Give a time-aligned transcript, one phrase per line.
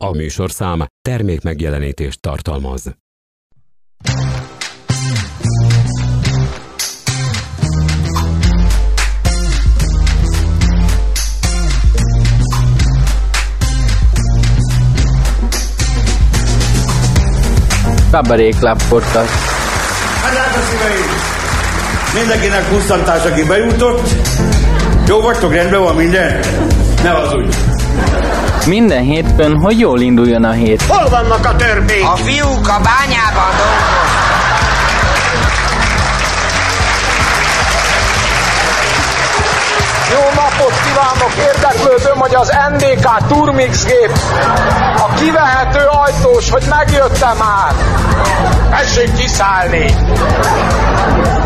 [0.00, 2.96] A műsorszám termék megjelenítést tartalmaz.
[18.10, 19.28] Kabaré Club Podcast.
[20.22, 21.36] Hát a szíveim!
[22.14, 24.08] Mindenkinek pusztantás, aki bejutott.
[25.06, 26.40] Jó vagytok, rendben van minden?
[27.02, 27.54] Ne az úgy.
[28.68, 30.82] Minden hétfőn, hogy jól induljon a hét.
[30.82, 32.04] Hol vannak a törpék?
[32.04, 34.08] A fiúk a bányában dolgoznak.
[40.12, 41.32] Jó napot kívánok!
[41.54, 44.12] Érdeklődöm, hogy az NDK Turmix gép
[44.96, 47.72] a kivehető ajtós, hogy megjöttem már.
[48.70, 49.94] Tessék kiszállni!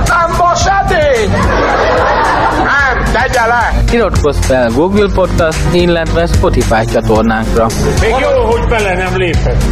[0.05, 1.31] Nem vas edény!
[3.13, 3.93] Tegye le!
[3.93, 7.67] Iratkozz fel Google Podcast, illetve Spotify csatornánkra.
[8.01, 9.63] Még jó, hogy bele nem lépett.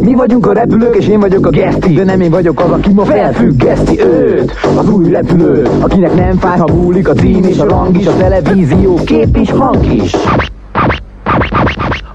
[0.00, 1.94] Mi vagyunk a repülők, és én vagyok a geszti.
[1.94, 4.52] De nem én vagyok az, aki ma felfüggeszti őt.
[4.76, 8.16] Az új repülő, akinek nem fáj, ha múlik a cím és a rang is A
[8.16, 10.12] televízió, kép is, hang is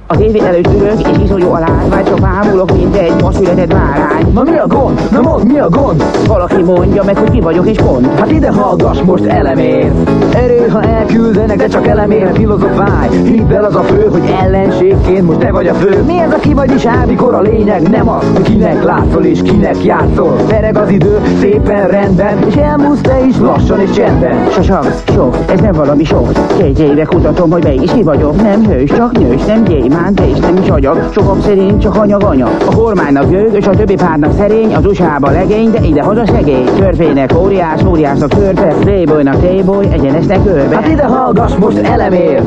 [0.09, 4.31] Az évi előtt ülök, és iszonyú a látvány, csak ámulok, mint egy ma született bárány.
[4.33, 5.01] Na mi a gond?
[5.11, 6.03] Na mondd, mi a gond?
[6.27, 8.19] Valaki mondja meg, hogy ki vagyok, és pont.
[8.19, 9.91] Hát ide hallgass most elemér
[10.33, 15.39] Erő, ha elküldenek, de csak elemér Filozofálj, hidd el az a fő, hogy ellenségként most
[15.39, 18.09] te vagy a fő Mi ez a ki vagy is áll, mikor a lényeg nem
[18.09, 23.25] az, hogy kinek látszol és kinek játszol Vereg az idő, szépen rendben, és elmúlsz te
[23.27, 26.31] is lassan és csendben Sasam, sok, ez nem valami sok.
[26.57, 28.41] Két éve kutatom, hogy melyik is ki vagyok.
[28.41, 29.63] Nem hős, csak nős, nem
[29.97, 31.09] gyémánt, és nem is agyag.
[31.11, 32.45] Sokak szerint csak anyag anya.
[32.45, 36.63] A kormánynak gőg, és a többi párnak szerény, az USA-ba legény, de ide haza segély.
[36.63, 40.75] Törfének óriás, óriásnak törpe, playboynak téboly, egyenesnek körbe.
[40.75, 42.41] Hát ide hallgass most elemér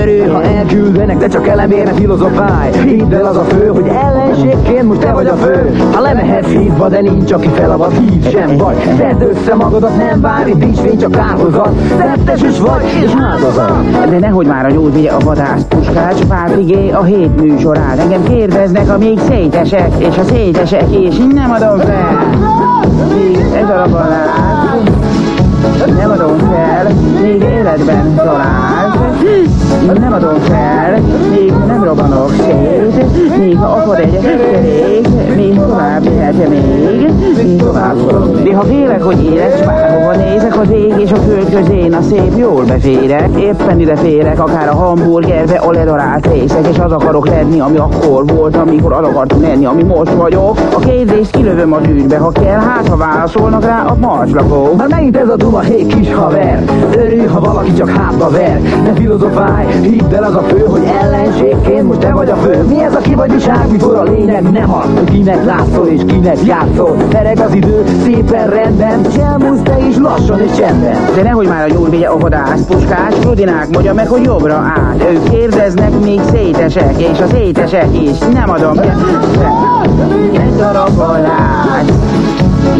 [0.00, 4.82] Örül, ha elküldenek, de csak elemér, ne filozofálj Hidd el az a fő, hogy ellenségként
[4.82, 8.76] most te vagy a fő Ha lemehetsz hídba, de nincs, aki felavat Hív sem vagy,
[8.96, 10.52] szedd össze magadat Nem várj,
[10.82, 15.18] fény, csak kárhozat Szettes is vagy, és áldozat De nehogy már a nyújt vigye a
[15.18, 17.98] vadász puskás Pátrigé a hét műsorán.
[17.98, 21.16] Engem kérdeznek, amíg szétesek És a szétesek is.
[21.16, 22.26] Nem adom fel.
[23.14, 24.32] Míg ez a rabalás
[25.96, 29.11] Nem adom fel, még életben talált
[30.00, 31.00] Nem adom fel,
[31.30, 37.96] még nem robbanok szét Még ha akar egy kerék Még tovább lehet még Még tovább
[37.98, 42.02] szorok De ha félek, hogy élek, bárhova nézek Az ég és a föld közén a
[42.02, 43.28] szép jól beférek.
[43.36, 48.26] Éppen ide férek, akár a hamburgerbe A ledarált részek, és az akarok lenni Ami akkor
[48.26, 50.58] volt, amikor az akartam lenni Ami most vagyok.
[50.74, 54.76] A kérdést kilövöm az űrbe Ha kell, hát ha válaszolnak rá a marslakók.
[54.76, 56.64] Már megint ez a duma, hé kis haver.
[56.96, 58.60] Örülj, ha valaki csak hátba ver.
[58.84, 62.62] Ne filozofálj, hidd el az a fő Hogy ellenségként most te vagy a fő.
[62.68, 64.50] Mi ez a ki vagy viság, mikor a lényeg?
[64.50, 66.96] Nem az Hogy kinek látszol és kinek játszol.
[67.08, 69.04] Tereg az idő, szépen rendben.
[69.12, 70.96] S elmúlsz te is lassan és csendben.
[71.14, 73.14] De nehogy már a nyúl vigye a vadász puskás.
[73.22, 78.18] Rudinák mondja meg, hogy jobbra át Ők kérdeznek, még szétesek És a szétesek is.
[78.18, 78.96] Nem adom fel
[80.32, 81.84] Egy darab halál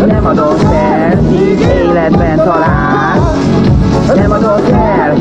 [0.06, 2.92] Nem adom fel, míg életben talál
[4.14, 5.16] nem adom fel,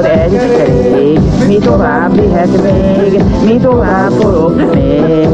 [0.00, 5.28] Akad egy kerék Mi tovább vihet még Mi tovább forog még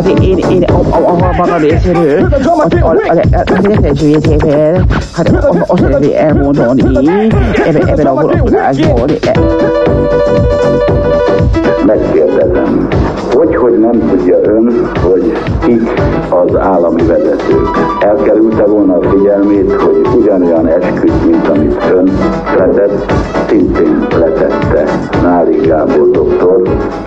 [0.00, 5.28] Hát, hát én, én a, a, a, maga részéről, az, az, az, az lehetőségével, hát
[5.66, 5.82] azt
[6.14, 6.82] elmondani,
[7.66, 9.06] ebben, ebben a vonatkozásból,
[11.86, 12.88] megkérdezem,
[13.32, 15.32] hogy, hogy nem tudja ön, hogy
[15.64, 15.90] kik
[16.28, 17.68] az állami vezetők.
[18.00, 22.10] Elkerülte volna a figyelmét, hogy ugyanolyan esküt, mint amit ön
[22.56, 23.12] letett,
[23.50, 24.84] szintén letette
[25.22, 26.62] Náli Gábor doktor.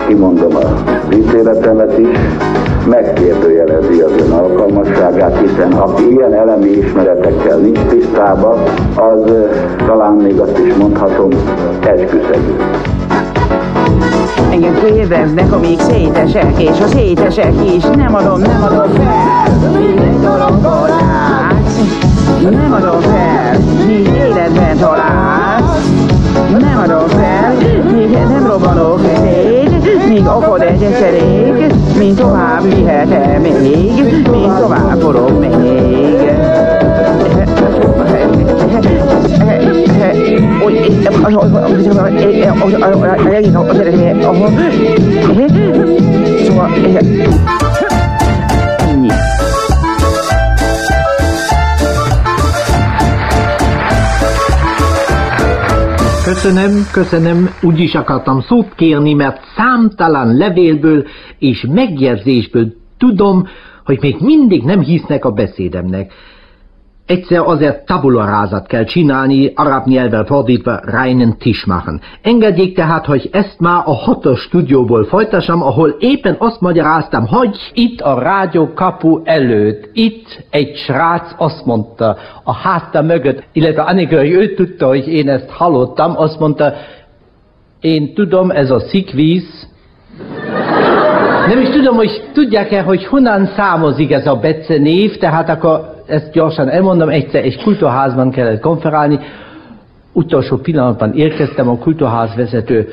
[0.06, 2.18] Kimondom a ítéletemet is,
[2.88, 8.62] megkérdőjelezi az ön alkalmasságát, hiszen aki ilyen elemi ismeretekkel nincs tisztában,
[8.94, 11.28] az eh, talán még azt is mondhatom,
[11.80, 12.56] esküszegő.
[14.50, 20.20] Engem kérdeznek, amíg szétesek, és a szétesek is nem adom, nem adom fel, míg egy
[20.20, 21.78] dologgal látsz.
[22.42, 25.33] Nem adom fel, míg életben találsz.
[26.84, 27.54] Adom fel,
[27.92, 33.92] még nem robbanok szét, míg akad egy eserék, mint tovább vihetem még,
[34.30, 36.32] mint tovább forog még.
[46.46, 46.70] Szóval
[56.34, 61.06] Köszönöm, köszönöm, úgy is akartam szót kérni, mert számtalan levélből
[61.38, 63.48] és megjegyzésből tudom,
[63.84, 66.12] hogy még mindig nem hisznek a beszédemnek.
[67.06, 72.00] Egyszer azért tabularázat kell csinálni, arab nyelvvel fordítva reinen Tisch machen.
[72.22, 78.00] Engedjék tehát, hogy ezt már a hatos stúdióból folytassam, ahol éppen azt magyaráztam, hogy itt
[78.00, 84.54] a rádió kapu előtt, itt egy srác azt mondta a házta mögött, illetve amikor ő
[84.54, 86.72] tudta, hogy én ezt hallottam, azt mondta,
[87.80, 89.68] én tudom, ez a szikvíz,
[91.48, 96.68] nem is tudom, hogy tudják-e, hogy honnan számozik ez a becenév, tehát akkor ezt gyorsan
[96.68, 99.18] elmondom, egyszer egy kultúrházban kellett konferálni,
[100.12, 102.88] utolsó pillanatban érkeztem, a kultúrház vezető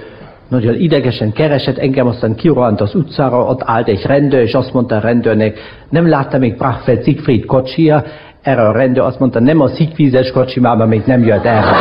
[0.48, 4.96] nagyon idegesen keresett, engem aztán kirohant az utcára, ott állt egy rendőr, és azt mondta
[4.96, 5.60] a rendőrnek,
[5.90, 8.04] nem látta még Brachfeld Siegfried kocsia,
[8.42, 11.72] erre a rendőr azt mondta, nem a szigvízes kocsi, már még nem jött erre.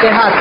[0.00, 0.32] Tehát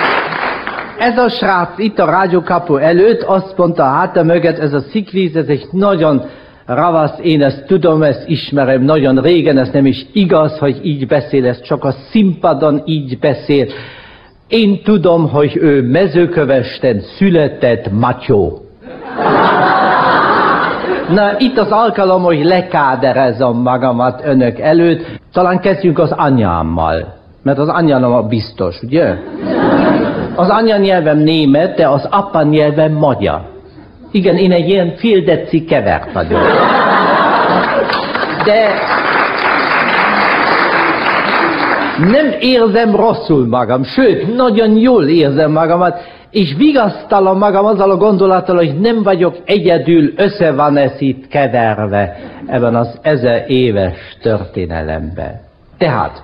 [1.00, 5.48] ez a srác itt a rádiókapu előtt azt mondta háta mögött, ez a szikvíz, ez
[5.48, 6.22] egy nagyon
[6.66, 11.46] ravasz, én ezt tudom, ezt ismerem nagyon régen, ez nem is igaz, hogy így beszél,
[11.46, 13.68] ez csak a színpadon így beszél.
[14.48, 18.62] Én tudom, hogy ő mezőkövesten született Matyó.
[21.10, 25.06] Na, itt az alkalom, hogy lekáderezem magamat önök előtt.
[25.34, 29.16] Talán kezdjünk az anyámmal, mert az anyám a biztos, ugye?
[30.38, 33.42] Az anyanyelvem német, de az apa nyelvem magyar.
[34.12, 36.42] Igen, én egy ilyen fél deci kevert vagyok.
[38.45, 38.74] De
[41.98, 46.00] nem érzem rosszul magam, sőt, nagyon jól érzem magamat,
[46.31, 52.18] és vigasztalom magam azzal a gondolattal, hogy nem vagyok egyedül, össze van ez itt keverve
[52.48, 55.40] ebben az ezer éves történelemben.
[55.78, 56.24] Tehát,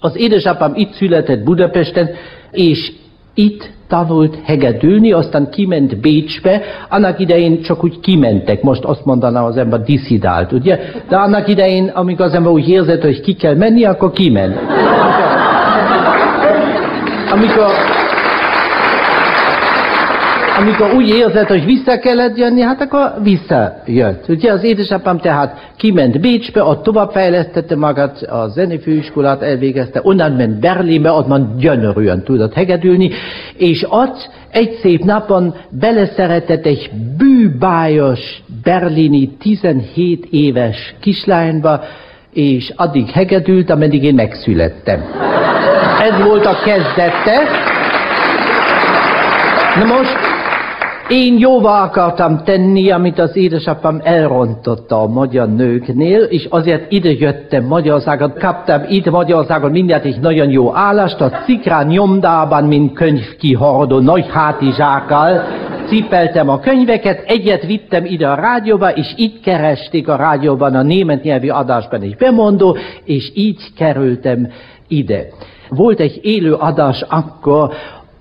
[0.00, 2.10] az édesapám itt született Budapesten,
[2.50, 2.92] és
[3.34, 9.56] itt tanult hegedülni, aztán kiment Bécsbe, annak idején csak úgy kimentek, most azt mondaná az
[9.56, 10.78] ember diszidált, ugye?
[11.08, 14.56] De annak idején, amikor az ember úgy érzett, hogy ki kell menni, akkor kiment.
[17.34, 17.70] Amikor,
[20.58, 24.28] amikor úgy érzett, hogy vissza kellett jönni, hát akkor visszajött.
[24.28, 31.10] Ugye az édesapám tehát kiment Bécsbe, ott továbbfejlesztette magát, a zenefőiskolát elvégezte, onnan ment Berlinbe,
[31.10, 33.10] ott man gyönyörűen tudott hegedülni,
[33.56, 41.80] és ott egy szép napon beleszeretett egy bűbájos berlini 17 éves kislányba,
[42.32, 45.04] és addig hegedült, ameddig én megszülettem.
[46.00, 47.42] Ez volt a kezdete.
[49.78, 50.31] Na most
[51.12, 57.64] én jóvá akartam tenni, amit az édesapám elrontotta a magyar nőknél, és azért ide jöttem
[57.64, 64.26] Magyarországon, kaptam itt Magyarországon mindjárt egy nagyon jó állást, a Cikrán nyomdában, mint könyvkihordó nagy
[64.30, 65.42] hátizsákkal,
[65.86, 71.22] cipeltem a könyveket, egyet vittem ide a rádióba, és itt keresték a rádióban a német
[71.22, 74.48] nyelvi adásban egy bemondó, és így kerültem
[74.88, 75.26] ide.
[75.68, 77.72] Volt egy élő adás akkor,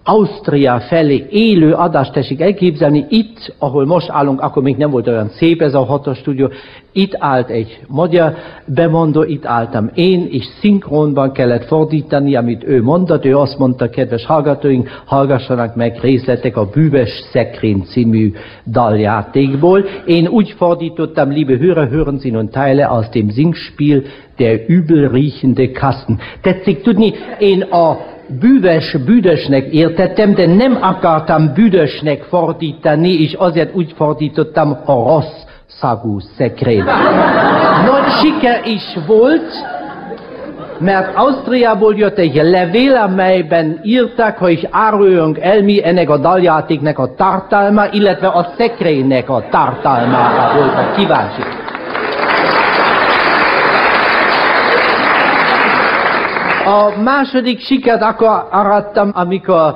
[0.04, 5.30] Ausztria felé élő adást tessék elképzelni, itt, ahol most állunk, akkor még nem volt olyan
[5.30, 6.50] szép ez a hatos stúdió,
[6.92, 8.34] itt állt egy magyar
[8.66, 14.26] bemondó, itt álltam én, és szinkronban kellett fordítani, amit ő mondott, ő azt mondta, kedves
[14.26, 18.32] hallgatóink, hallgassanak meg részletek a Bűves Szekrény című
[18.66, 19.86] daljátékból.
[20.06, 24.02] Én úgy fordítottam, liebe Hörer, hören Sie nun Teile aus dem Singspiel
[24.38, 26.20] Der übel riechende Kasten.
[26.42, 27.98] Tetszik tudni, én a
[28.40, 36.20] bűvös büdösnek értettem, de nem akartam büdösnek fordítani, és azért úgy fordítottam a rossz szagú
[36.20, 36.84] szekrény.
[37.86, 39.52] Nagy siker is volt,
[40.80, 47.14] mert Ausztriából jött egy levél, amelyben írtak, hogy áruljunk el mi ennek a daljátéknek a
[47.16, 51.42] tartalma, illetve a szekrénynek a tartalmára voltak kíváncsi.
[56.72, 59.76] A második sikert akkor arattam, amikor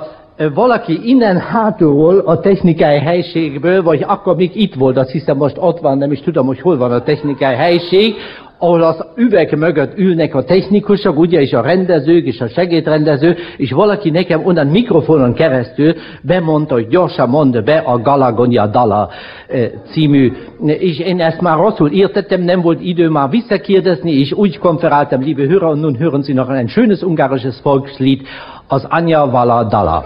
[0.53, 5.79] valaki innen hátulról, a technikai helységből, vagy akkor még itt volt, azt hiszem most ott
[5.79, 8.15] van, nem is tudom, hogy hol van a technikai helység,
[8.65, 13.71] ahol az üveg mögött ülnek a technikusok, ugye, és a rendezők, és a segédrendező, és
[13.71, 19.09] valaki nekem onnan mikrofonon keresztül bemondta, hogy gyorsan mondd be a Galagonia Dala
[19.47, 20.33] eh, című,
[20.65, 25.43] és én ezt már rosszul értettem, nem volt idő már visszakérdezni, és úgy konferáltam, liebe
[25.43, 28.21] Hörer, und nun hören Sie noch ein schönes ungarisches Volkslied,
[28.67, 30.05] az Anya Vala Dala.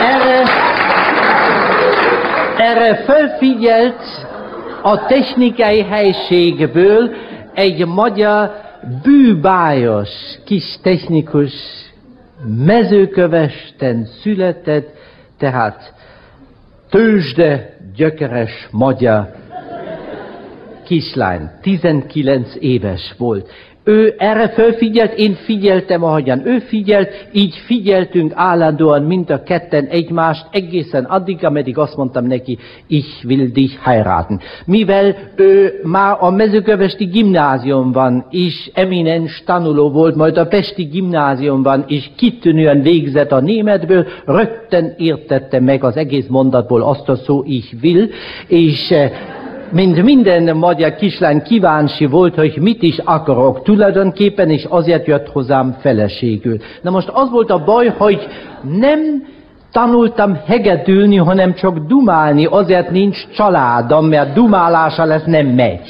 [0.00, 0.42] Erre,
[2.56, 4.19] erre felfigyelt
[4.82, 7.10] a technikai helységből
[7.54, 8.50] egy magyar
[9.02, 10.08] bűbájos
[10.44, 11.52] kis technikus
[12.46, 14.88] mezőkövesten született,
[15.38, 15.94] tehát
[16.90, 19.28] tőzsde gyökeres magyar
[20.84, 23.50] kislány, 19 éves volt.
[23.84, 30.46] Ő erre fölfigyelt, én figyeltem, ahogyan ő figyelt, így figyeltünk állandóan mind a ketten egymást,
[30.50, 34.40] egészen addig, ameddig azt mondtam neki, ich will dich heiraten.
[34.64, 42.10] Mivel ő már a mezőkövesti gimnáziumban is eminens tanuló volt, majd a Pesti gimnáziumban is
[42.16, 48.08] kitűnően végzett a németből, rögtön értette meg az egész mondatból azt a szó, ich will,
[48.46, 48.94] és
[49.70, 55.76] mint minden magyar kislány kíváncsi volt, hogy mit is akarok tulajdonképpen, és azért jött hozzám
[55.80, 56.56] feleségül.
[56.82, 58.28] Na most az volt a baj, hogy
[58.78, 59.24] nem
[59.72, 65.80] tanultam hegedülni, hanem csak dumálni, azért nincs családom, mert dumálása lesz nem megy.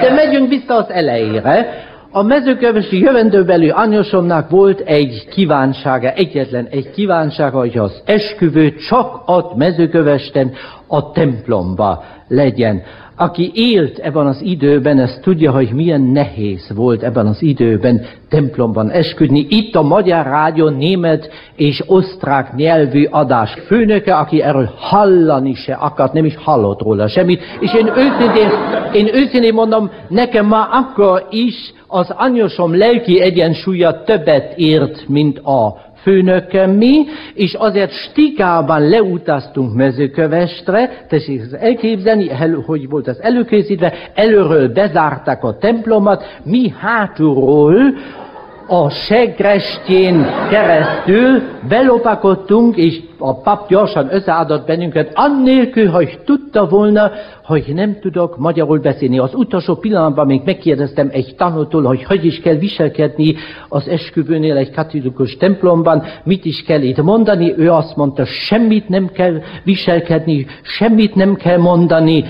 [0.00, 1.86] De megyünk vissza az elejére.
[2.10, 9.54] A mezőkövesi jövendőbeli anyosomnak volt egy kívánsága, egyetlen egy kívánsága, hogy az esküvő csak ott
[9.56, 10.52] mezőkövesten
[10.86, 12.82] a templomba legyen.
[13.16, 18.90] Aki élt ebben az időben, ez tudja, hogy milyen nehéz volt ebben az időben templomban
[18.90, 19.46] esküdni.
[19.48, 26.12] Itt a Magyar Rádió német és osztrák nyelvű adás főnöke, aki erről hallani se akart,
[26.12, 27.42] nem is hallott róla semmit.
[27.60, 28.50] És én őszintén,
[28.92, 35.76] én őszintén mondom, nekem már akkor is az anyosom lelki egyensúlya többet ért, mint a
[36.08, 42.28] főnököm mi, és azért stikában leutaztunk mezőkövestre, tessék elképzelni,
[42.66, 47.94] hogy volt az előkészítve, előről bezárták a templomot, mi hátulról
[48.66, 57.10] a segrestjén keresztül belopakodtunk, és a pap gyorsan összeadott bennünket, annélkül, hogy tudta volna,
[57.44, 59.18] hogy nem tudok magyarul beszélni.
[59.18, 63.34] Az utolsó pillanatban még megkérdeztem egy tanútól, hogy hogy is kell viselkedni
[63.68, 67.54] az esküvőnél egy katolikus templomban, mit is kell itt mondani.
[67.56, 72.24] Ő azt mondta, semmit nem kell viselkedni, semmit nem kell mondani,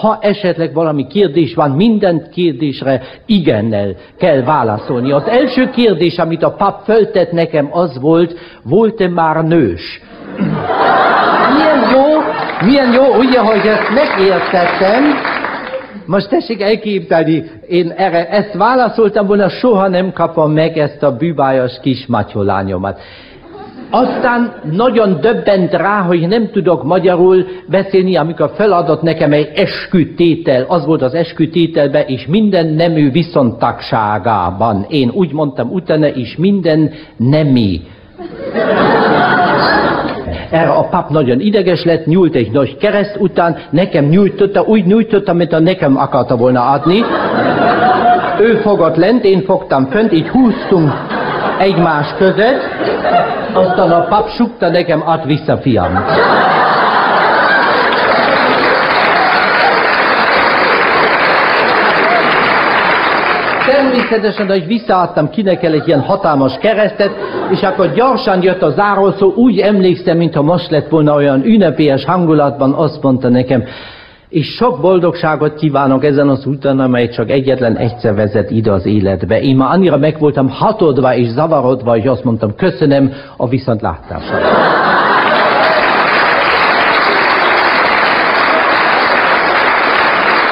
[0.00, 5.12] ha esetleg valami kérdés van, minden kérdésre igennel kell válaszolni.
[5.12, 10.00] Az első kérdés, amit a pap föltett nekem, az volt, volt-e már nős?
[11.54, 12.04] Milyen jó,
[12.66, 15.04] milyen jó, ugye, hogy ezt megértettem,
[16.06, 21.78] most tessék elképzelni, én erre ezt válaszoltam volna, soha nem kapom meg ezt a bűbájas
[21.82, 23.00] kis matyolányomat.
[23.90, 30.64] Aztán nagyon döbbent rá, hogy nem tudok magyarul beszélni, amikor feladott nekem egy eskütétel.
[30.68, 34.86] Az volt az eskütételben, és minden nemű viszontagságában.
[34.88, 37.80] Én úgy mondtam utána, és minden nemi.
[40.50, 45.32] Erre a pap nagyon ideges lett, nyújt egy nagy kereszt után, nekem nyújtotta, úgy nyújtotta,
[45.32, 47.04] mint a nekem akarta volna adni.
[48.40, 50.92] Ő fogott lent, én fogtam fönt, így húztunk
[51.58, 52.60] egymás között,
[53.52, 56.04] aztán a pap sukta nekem, ad vissza, fiam.
[63.66, 67.10] Természetesen, hogy visszaadtam kinek el egy ilyen hatalmas keresztet,
[67.50, 72.72] és akkor gyorsan jött a zárószó, úgy emlékszem, mintha most lett volna olyan ünnepélyes hangulatban,
[72.72, 73.64] azt mondta nekem,
[74.28, 79.40] és sok boldogságot kívánok ezen az úton, amely csak egyetlen egyszer vezet ide az életbe.
[79.40, 84.36] Én már annyira meg voltam hatodva és zavarodva, hogy azt mondtam, köszönöm a viszontlátásra.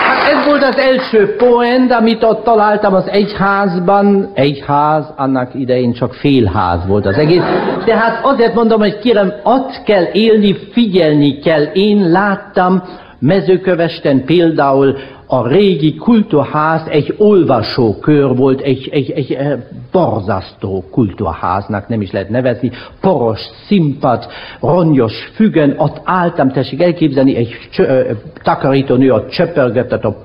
[0.07, 4.31] Hát ez volt az első poend, amit ott találtam az egyházban.
[4.35, 7.43] Egyház, annak idején csak félház volt az egész.
[7.85, 11.63] Tehát azért mondom, hogy kérem, ott kell élni, figyelni kell.
[11.63, 12.83] Én láttam,
[13.21, 14.97] Mezőkövesten például
[15.27, 19.59] a régi kulturház egy olvasókör volt, egy, egy, egy, egy
[19.93, 24.27] borzasztó kulturháznak nem is lehet nevezni, poros színpad,
[24.61, 28.11] rongyos fügön, ott álltam, tessék elképzelni, egy csö,
[28.43, 30.17] takarítónő ott csöpörgetett a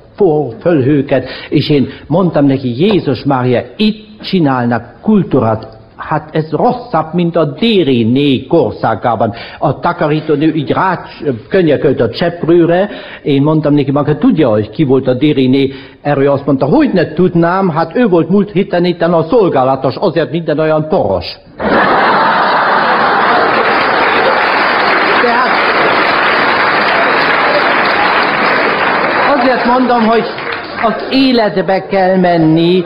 [0.59, 5.74] fölhőket, és én mondtam neki, Jézus Mária, itt csinálnak kultúrát,
[6.07, 9.33] hát ez rosszabb, mint a Dériné korszakában.
[9.59, 10.99] A takarítónő így rá
[11.49, 12.89] könyökölt a cseprőre,
[13.21, 15.71] én mondtam neki, maga tudja, hogy ki volt a Dériné,
[16.01, 20.31] erről azt mondta, hogy ne tudnám, hát ő volt múlt héten itt a szolgálatos, azért
[20.31, 21.25] minden olyan poros.
[25.21, 25.49] Tehát
[29.37, 30.23] azért mondom, hogy
[30.83, 32.83] az életbe kell menni,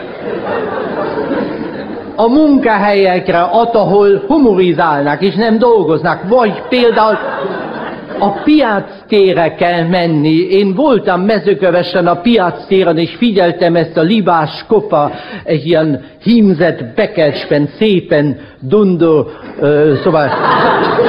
[2.20, 7.18] a munkahelyekre, ott, ahol humorizálnak és nem dolgoznak, vagy például
[8.20, 10.48] a piactére kell menni.
[10.50, 15.12] Én voltam mezőkövesen a piactéren, és figyeltem ezt a libás kofa,
[15.44, 19.30] egy ilyen hímzett bekecsben, szépen dundó,
[20.04, 20.30] szóval,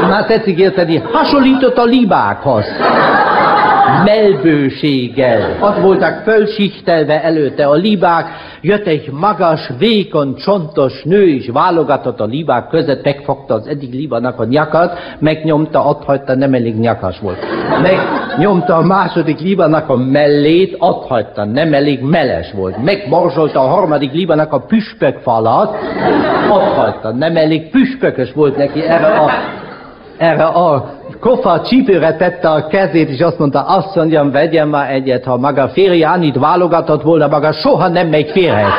[0.09, 2.65] már tetszik érteni, hasonlított a libákhoz
[4.05, 5.57] melbőséggel.
[5.61, 8.27] Ott voltak fölsichtelve előtte a libák,
[8.61, 14.41] jött egy magas, vékony, csontos nő, és válogatott a libák között, megfogta az egyik libanak
[14.41, 17.39] a nyakat, megnyomta, ott hagyta, nem elég nyakas volt.
[17.83, 22.83] Megnyomta a második libanak a mellét, ott hagyta, nem elég meles volt.
[22.83, 25.77] Megborzsolta a harmadik libanak a püspök falat,
[26.51, 29.31] ott hagyta, nem elég püspökös volt neki erre a
[30.21, 35.25] erre a kofa csípőre tette a kezét, és azt mondta, azt mondjam, vegyen már egyet,
[35.25, 38.73] ha maga férje Anit válogatott volna, maga soha nem megy férhez.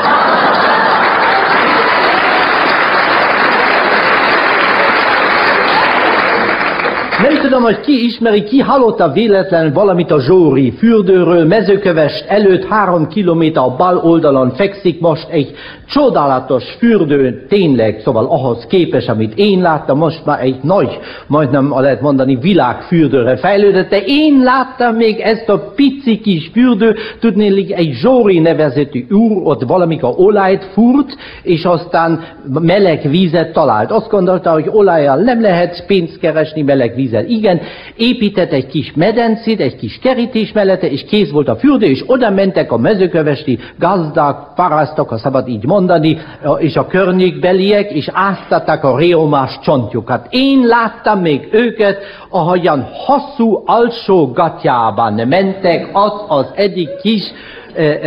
[7.22, 13.08] Nem tudom, hogy ki ismeri, ki hallotta véletlen valamit a Zsóri fürdőről, mezőkövest előtt három
[13.08, 15.52] kilométer a bal oldalon fekszik most egy
[15.88, 22.02] csodálatos fürdő, tényleg, szóval ahhoz képes, amit én láttam, most már egy nagy, majdnem lehet
[22.02, 28.40] mondani világfürdőre fejlődött, de én láttam még ezt a pici kis fürdő, tudnélik egy Zsóri
[28.40, 32.24] nevezetű úr ott valamikor olajt furt, és aztán
[32.60, 33.92] meleg vízet talált.
[33.92, 37.26] Azt gondolta, hogy olajjal nem lehet pénzt keresni, meleg vízzel.
[37.32, 37.62] Igen,
[37.96, 42.30] épített egy kis medencét, egy kis kerítés mellette, és kész volt a fürdő, és oda
[42.30, 46.18] mentek a mezőkövesti gazdák, parasztok, ha szabad így mondani,
[46.58, 50.28] és a környékbeliek, és áztatták a réomás csontjukat.
[50.30, 51.98] Én láttam még őket,
[52.30, 57.24] ahogyan hosszú alsó gatyában mentek ott az egyik kis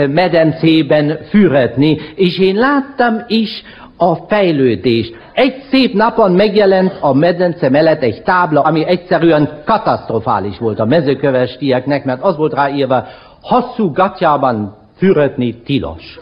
[0.08, 3.62] medencében füretni, és én láttam is
[3.96, 5.14] a fejlődést.
[5.32, 12.04] Egy szép napon megjelent a medence mellett egy tábla, ami egyszerűen katasztrofális volt a mezőkövestieknek,
[12.04, 13.04] mert az volt ráírva,
[13.42, 16.18] hosszú gatyában fürödni tilos.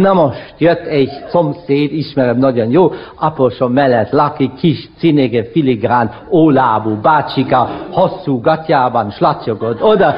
[0.00, 6.94] Na most jött egy szomszéd, ismerem nagyon jó, aposom mellett lakik kis cinége filigrán ólábú
[7.02, 10.14] bácsika, hosszú gatyában slatyogott oda,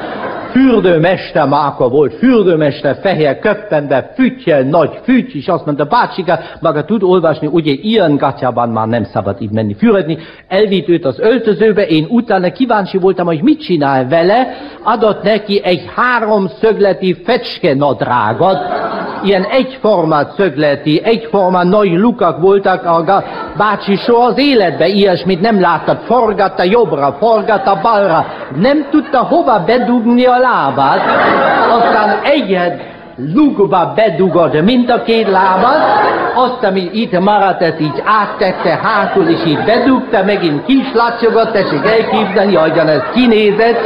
[0.53, 7.03] fürdőmester Máka volt, fürdőmester, fehér köppenbe, füttyel, nagy füty, és azt mondta, bácsika, maga tud
[7.03, 10.17] olvasni, ugye ilyen gatyában már nem szabad így menni fürdni.
[10.47, 14.47] Elvitt őt az öltözőbe, én utána kíváncsi voltam, hogy mit csinál vele,
[14.83, 18.57] adott neki egy háromszögleti fecske nadrágot,
[19.23, 23.23] ilyen egyformát szögleti, egyformán nagy lukak voltak, a
[23.57, 30.25] bácsi soha az életbe ilyesmit nem láttad, forgatta jobbra, forgatta balra, nem tudta hova bedugni
[30.25, 31.01] a lábát,
[31.69, 35.79] aztán egyet lugba bedugod mind a két lábat,
[36.35, 42.55] azt, ami itt maradt, ezt így áttette hátul, és így bedugta, megint kislacsogott, tessék elképzelni,
[42.55, 43.79] ahogyan ez kinézett.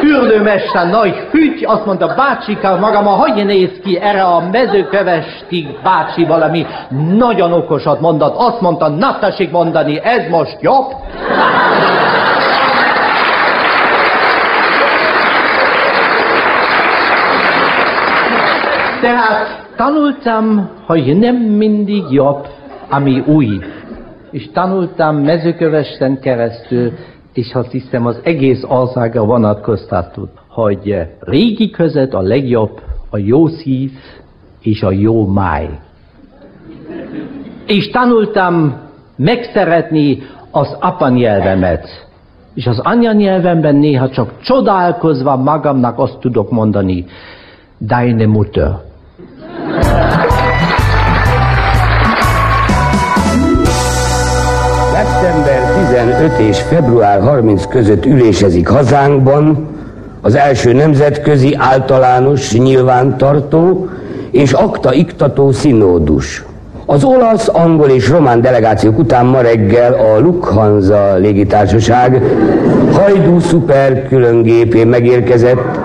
[0.00, 6.66] Fürdőmester nagy fügy, azt mondta, bácsika, magam, hogy néz ki erre a mezőkövesti bácsi valami
[7.16, 8.34] nagyon okosat mondott.
[8.36, 10.92] Azt mondta, na tessék mondani, ez most jobb.
[19.04, 22.46] Tehát tanultam, hogy nem mindig jobb,
[22.90, 23.58] ami új.
[24.30, 26.92] És tanultam mezőkövesten keresztül,
[27.32, 33.90] és azt hiszem az egész országra vonatkoztatott, hogy régi között a legjobb a jó szív
[34.62, 35.68] és a jó máj.
[37.66, 38.80] És tanultam
[39.16, 40.18] megszeretni
[40.50, 42.08] az apanyelvemet.
[42.54, 47.04] És az anyanyelvemben néha csak csodálkozva magamnak azt tudok mondani,
[47.78, 48.92] deine Mutter.
[54.92, 59.68] Szeptember 15 és február 30 között ülésezik hazánkban
[60.20, 63.88] az első nemzetközi általános nyilvántartó
[64.30, 66.44] és akta-iktató színódus.
[66.86, 72.22] Az olasz, angol és román delegációk után ma reggel a Lufthansa légitársaság
[72.92, 75.78] hajdú szuper különgépén megérkezett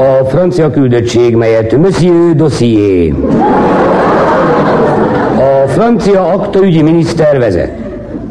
[0.00, 3.14] a francia küldöttség, melyet Monsieur Dossier
[5.36, 7.70] A francia aktaügyi miniszter vezet.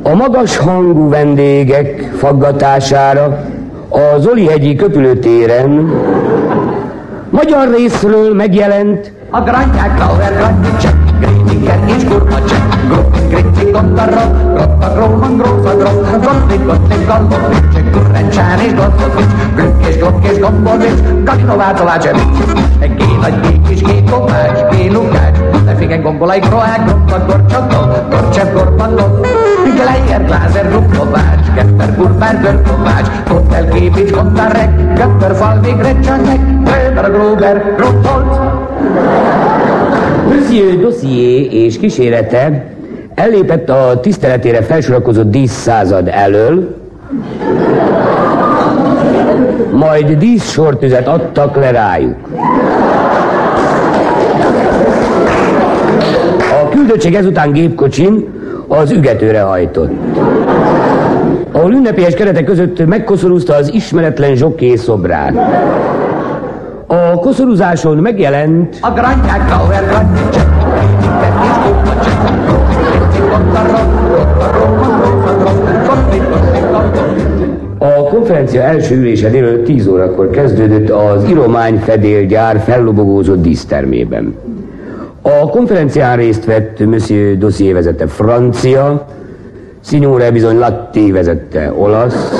[0.04, 3.46] A magas hangú vendégek faggatására
[3.90, 5.92] a Zoli-hegyi köpülőtéren
[7.30, 12.04] magyar részről megjelent a Grandják Lauer Grandicek, Gréniker és
[14.94, 17.69] Gróman Gróza Gróza, Gottlieb Gottlieb Gallovicsek, Gurrencsán és Gottovics, Glück
[20.50, 22.24] és Glock és Gombovics, Galino Vácovácsevics,
[22.80, 27.78] G nagy G kis G Kovács, G Lukács, Lefigen Gombolai Kroák, Grotta Gorcsató,
[28.10, 29.28] Gorcsev Gorbatot,
[29.76, 38.40] Gleier Glázer Ruklovács, Kepper Gurbár Görkovács, Kottel Képics Kontarek, Kepper Falvig Recsanek, Gröber Gruber Rutholt,
[40.28, 42.74] Monsieur Dossier és kísérete.
[43.16, 46.79] Ellépett a tiszteletére felsorakozott díszszázad elől,
[49.72, 52.18] majd díszsortüzet adtak le rájuk.
[56.64, 58.28] A küldöttség ezután gépkocsin
[58.68, 59.92] az ügetőre hajtott.
[61.52, 65.34] Ahol ünnepélyes keretek között megkoszorúzta az ismeretlen zsokké szobrát.
[66.88, 70.48] A koszorúzáson megjelent a Grandják Lauer Grandicek,
[78.20, 84.36] konferencia első ülése délelőtt 10 órakor kezdődött az Iromány Fedélgyár fellobogózott dísztermében.
[85.22, 89.06] A konferencián részt vett Monsieur Dossier vezette francia,
[89.84, 92.34] Signore bizony Latti vezette olasz,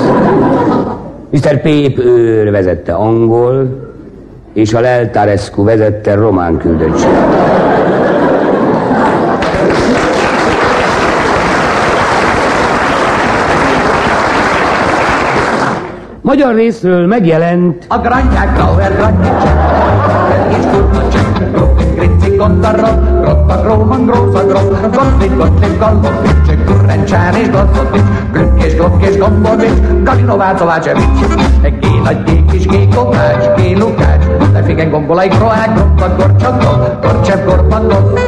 [1.30, 1.62] Mr.
[1.62, 3.68] Pép őr vezette angol,
[4.54, 7.10] és a Leltarescu vezette román küldöttség.
[16.30, 17.86] Magyar részről megjelent.
[17.88, 18.58] A Grandják
[21.96, 29.08] Grinci Gondarra, Grotta Gróman Gróza Gróza, Gottlieb Gottlieb Gallovicsek, Gurrencsán és Gottovics, Glück és Glock
[29.08, 31.20] és Gombovics, Galino Vácovácsevics,
[31.62, 36.68] G nagy kis G Kovács, G Lukács, Lefigen Gombolai Kroák, Grotta Gorcsató,
[37.02, 38.20] Gorcsev Gorbatot,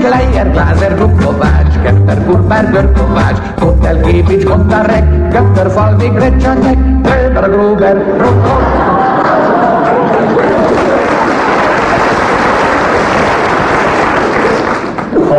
[0.00, 8.62] Gleier Glázer Ruklovács, Kepper Gurbár Görkovács, Kottel Képics Kontarek, Kepper Falvig Recsanek, Gröber Gruber Rukol.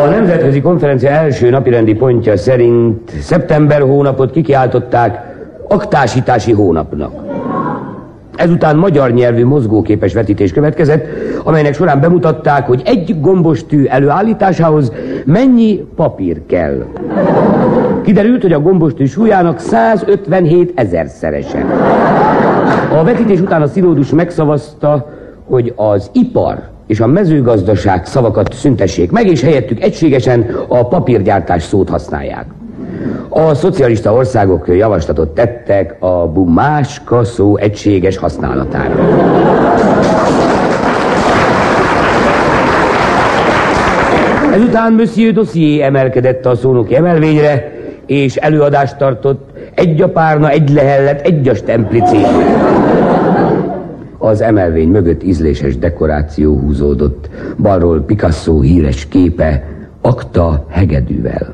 [0.04, 5.20] A nemzetközi konferencia első napirendi pontja szerint szeptember hónapot kikiáltották
[5.68, 7.31] aktásítási hónapnak.
[8.42, 11.06] Ezután magyar nyelvű mozgóképes vetítés következett,
[11.44, 14.92] amelynek során bemutatták, hogy egy gombostű előállításához
[15.26, 16.86] mennyi papír kell.
[18.04, 21.66] Kiderült, hogy a gombostű súlyának 157 ezer szerese.
[23.00, 25.10] A vetítés után a szilódus megszavazta,
[25.48, 31.90] hogy az ipar és a mezőgazdaság szavakat szüntessék meg, és helyettük egységesen a papírgyártás szót
[31.90, 32.46] használják.
[33.34, 38.96] A szocialista országok javaslatot tettek a bumáska szó egységes használatára.
[44.54, 47.72] Ezután Monsieur Dossier emelkedett a szónoki emelvényre,
[48.06, 52.26] és előadást tartott egy a párna, egy lehellet, egy a.
[54.17, 59.63] Az emelvény mögött ízléses dekoráció húzódott, balról Picasso híres képe,
[60.02, 61.54] akta hegedűvel.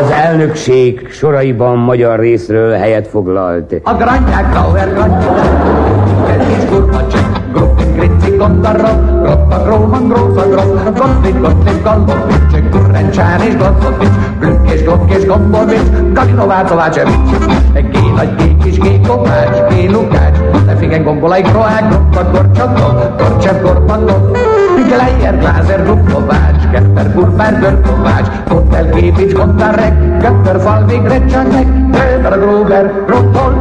[0.00, 3.74] Az elnökség soraiban magyar részről helyet foglalt.
[3.82, 11.82] A Grandják Lauer Grandicek, és Gurmacsek, Gruppen Grinci Gondarra, Grotta Gróman Gróza Gróza, Gottlieb Gottlieb
[11.82, 17.30] Gallovicsek, Gurrencsán és Gottovics, Glück és Glock és Gombovics, Galino Vácovácsevics,
[17.72, 22.84] G nagy G kis G Kovács, G Lukács, Lefigen Gombolai Kroák, Grotta Gorcsató,
[23.18, 24.49] Gorcsev Gorbatot,
[24.88, 33.54] Gleier Glázer Ruklovács, Kepper Gurbár Görkovács, Kottel Képics Kontarek, Kepper Falvig Recsanek, Gröber Gruber Rutholt.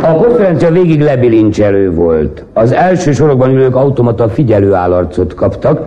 [0.00, 2.44] A konferencia végig lebilincselő volt.
[2.52, 5.86] Az első sorokban ülők automata figyelőállarcot kaptak,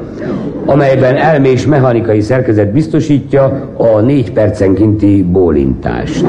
[0.66, 6.26] amelyben elmés mechanikai szerkezet biztosítja a négy percenkinti bólintást.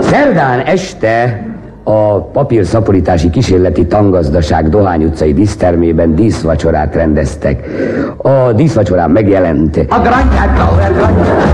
[0.00, 1.42] Szerdán este
[1.84, 7.68] a papírszaporítási kísérleti tangazdaság Dohány utcai dísztermében díszvacsorát rendeztek.
[8.16, 9.76] A díszvacsorán megjelent.
[9.76, 11.44] A Grandják Lauer Grandicek,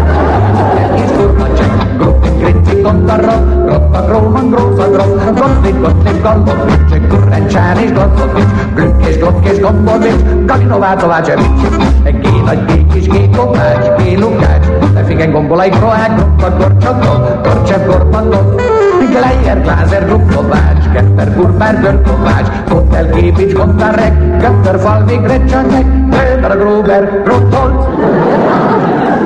[1.04, 8.74] és Gurmacsek, Gruppen Grinci Gondarra, Grotta Gróman Gróza Gróza, Gottlieb Gottlieb Gallovicsek, Gurrencsán és Gottovics,
[8.74, 11.60] Glück és Glock és Gombovics, Galino Vácovácsevics,
[12.04, 16.10] G nagy G kis G Kovács, G Lukács, Lefigen Gombolai Kroák,
[16.58, 17.10] Gorcsató,
[17.42, 26.58] Gorcsev Gorbatot, Gleier, Glaser, Ruppkovács, Kepper, Kurbár, Görkovács, Kottel, Képics, Kottarek, Götter, Falvig, Recsanyek, Böber,
[26.58, 27.86] Gróber, Rottolt.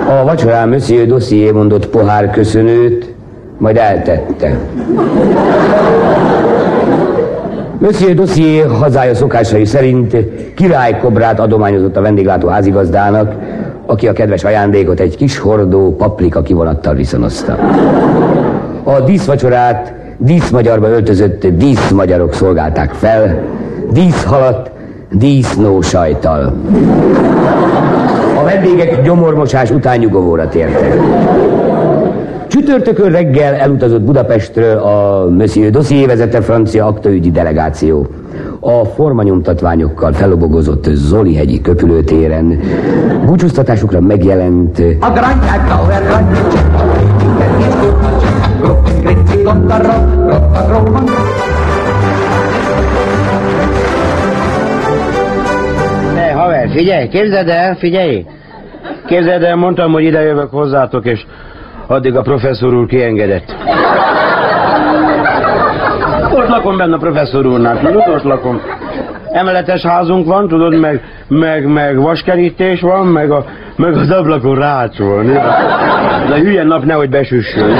[0.08, 3.14] A vacsorán Monsieur Dossier mondott pohár köszönőt,
[3.58, 4.58] majd eltette.
[7.78, 10.16] Monsieur Dossier hazája szokásai szerint
[10.54, 13.32] királykobrát adományozott a vendéglátó házigazdának,
[13.86, 17.58] aki a kedves ajándékot egy kis hordó paprika kivonattal viszonozta.
[18.84, 23.42] A díszvacsorát díszmagyarba öltözött díszmagyarok szolgálták fel,
[23.92, 24.70] díszhalat,
[25.10, 26.52] dísznó sajtal.
[28.40, 30.94] A vendégek gyomormosás után nyugovóra tértek.
[32.48, 38.06] Csütörtökön reggel elutazott Budapestről a Monsieur Dossier vezette francia aktaügyi delegáció.
[38.60, 42.60] A formanyomtatványokkal felobogozott Zoli-hegyi köpülőtéren
[43.26, 45.68] búcsúztatásukra megjelent A Granyák,
[49.44, 49.94] Gritzi, Kottarra,
[50.26, 51.04] Rotta, Gróman.
[56.14, 58.24] Ne, haver, figyelj, képzeld el, figyelj!
[59.06, 61.24] Képzeld el, mondtam, hogy ide jövök hozzátok, és
[61.86, 63.54] addig a professzor úr kiengedett.
[66.34, 68.60] Ott lakom benne a professzor úrnál, tudod, ott lakom.
[69.32, 73.44] Emeletes házunk van, tudod, meg, meg, meg vaskerítés van, meg, a,
[73.76, 75.26] meg az ablakon rács van.
[76.28, 77.76] De hülye nap nehogy besüssön.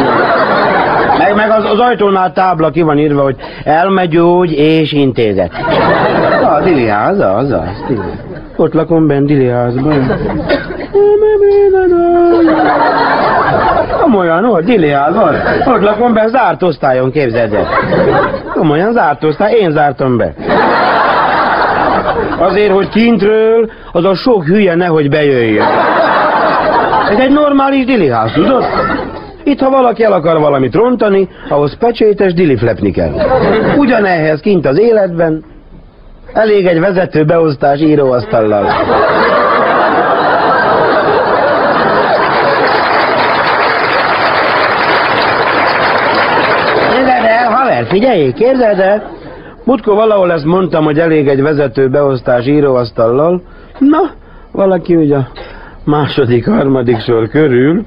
[1.24, 5.50] Meg, meg az, az ajtónál tábla ki van írva, hogy elmegyógy és intézet.
[6.44, 8.00] A Dili ház, az, az, Dili.
[8.56, 10.12] Ott lakom benne Dili házban.
[14.00, 15.34] Komolyan, ott Dili házban.
[15.66, 17.68] Ott lakom benne zárt osztályon, képzeld el.
[18.54, 20.34] Komolyan zárt osztály, én zártam be.
[22.38, 25.66] Azért, hogy kintről az a sok hülye nehogy bejöjjön.
[27.10, 28.64] Ez egy normális diliház, tudod?
[29.44, 33.12] Itt, ha valaki el akar valamit rontani, ahhoz pecsétes diliflepni kell.
[33.76, 35.44] Ugyanehhez kint az életben
[36.33, 38.66] elég egy vezető beosztás íróasztallal.
[47.50, 49.11] Haver, figyelj, képzeld el!
[49.64, 53.42] Mutkó valahol ezt mondtam, hogy elég egy vezető beosztás íróasztallal.
[53.78, 54.11] Na,
[54.52, 55.28] valaki ugye a
[55.85, 57.85] második, harmadik sor körül.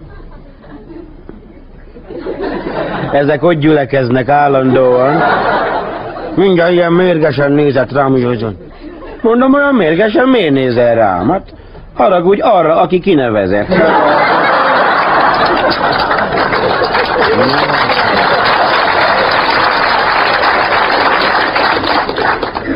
[3.12, 5.24] Ezek ott gyülekeznek állandóan.
[6.36, 8.58] Mindjárt ilyen mérgesen nézett rám, azon.
[9.22, 11.30] Mondom, olyan mérgesen miért nézel rám?
[11.30, 11.54] Hát
[11.94, 13.68] haragudj arra, aki kinevezett.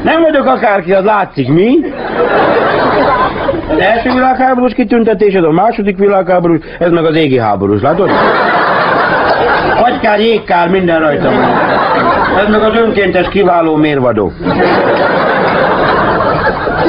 [0.03, 1.79] Nem vagyok akárki, az látszik, mi?
[3.69, 8.09] Az első világháborús kitüntetés, ez a második világháborús, ez meg az égi háborús, látod?
[9.83, 11.49] Agykár, jégkár, minden rajta van.
[12.37, 14.31] Ez meg az önkéntes kiváló mérvadó.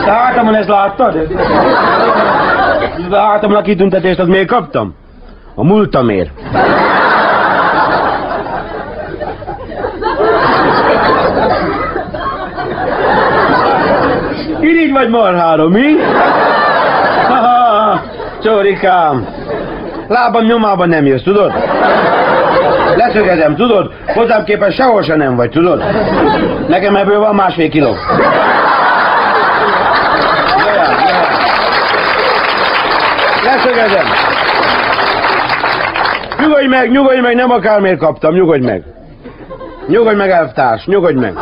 [0.06, 1.16] A hátamon ezt láttad?
[3.10, 4.94] A hátamon a kitüntetést, az miért kaptam?
[5.54, 6.30] A múltamért.
[14.60, 15.96] Irigy vagy marhára, mi?
[17.28, 18.00] Ha-ha,
[18.42, 19.26] Csórikám,
[20.08, 21.52] lábam nyomában nem jössz, tudod?
[22.96, 23.92] Leszögezem, tudod?
[24.06, 25.82] Hozzám képest sehol se nem vagy, tudod?
[26.68, 27.94] Nekem ebből van másfél kiló.
[33.44, 34.06] Leszögezem.
[36.38, 38.82] Nyugodj meg, nyugodj meg, nem akármiért kaptam, nyugodj meg.
[39.86, 41.34] Nyugodj meg, elvtárs, nyugodj meg.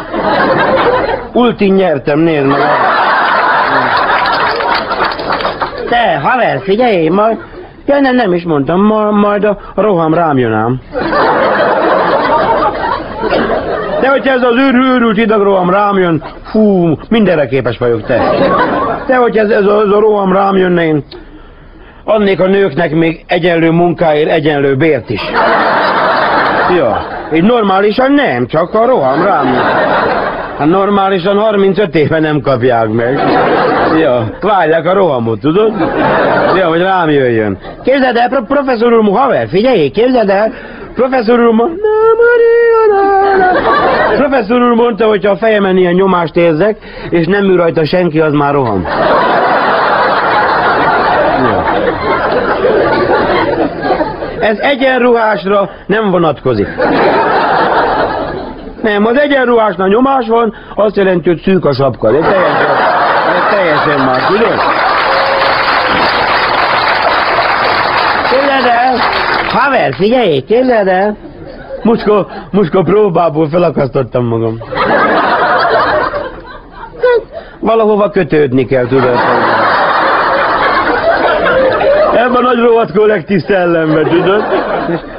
[1.32, 2.60] Ultin nyertem, nézd meg.
[5.88, 7.38] Te, haver, figyelj, majd...
[7.86, 10.80] Ja, nem, nem is mondtam, ma, majd a roham rám jön ám.
[14.00, 18.22] De hogyha ez az őrült idegroham rám jön, fú, mindenre képes vagyok te.
[19.06, 21.04] De hogyha ez, ez, a, ez a roham rám jönne, én
[22.04, 25.22] adnék a nőknek még egyenlő munkáért egyenlő bért is.
[26.76, 29.62] Ja, így normálisan nem, csak a roham rám jön.
[30.58, 33.20] Hát normálisan 35 éve nem kapják meg.
[33.98, 35.72] Ja, várják a rohamot, tudod?
[36.56, 37.58] Ja, hogy rám jöjjön.
[37.84, 40.52] Képzeld el, pro- professzor úr, haver, figyelj, képzeld el,
[40.94, 44.16] professzor úr, mo- Na, Maria, na, na.
[44.18, 46.76] professzor úr mondta, hogy ha a fejemen ilyen nyomást érzek,
[47.10, 48.86] és nem ül rajta senki, az már roham.
[54.40, 56.68] Ez egyenruhásra nem vonatkozik.
[58.82, 62.08] Nem, az egyenruhásnál nyomás van, azt jelenti, hogy szűk a sapka.
[62.08, 62.76] Ez teljesen,
[63.50, 64.60] teljesen más, tudod?
[68.30, 68.94] Képzeld el,
[69.70, 71.16] haver, figyelj, képzeld el,
[71.82, 74.58] Muska, muska próbából felakasztottam magam.
[77.60, 79.18] Valahova kötődni kell, tudod.
[82.14, 84.42] Ebben a nagy rovat kollektív szellemben, tudod?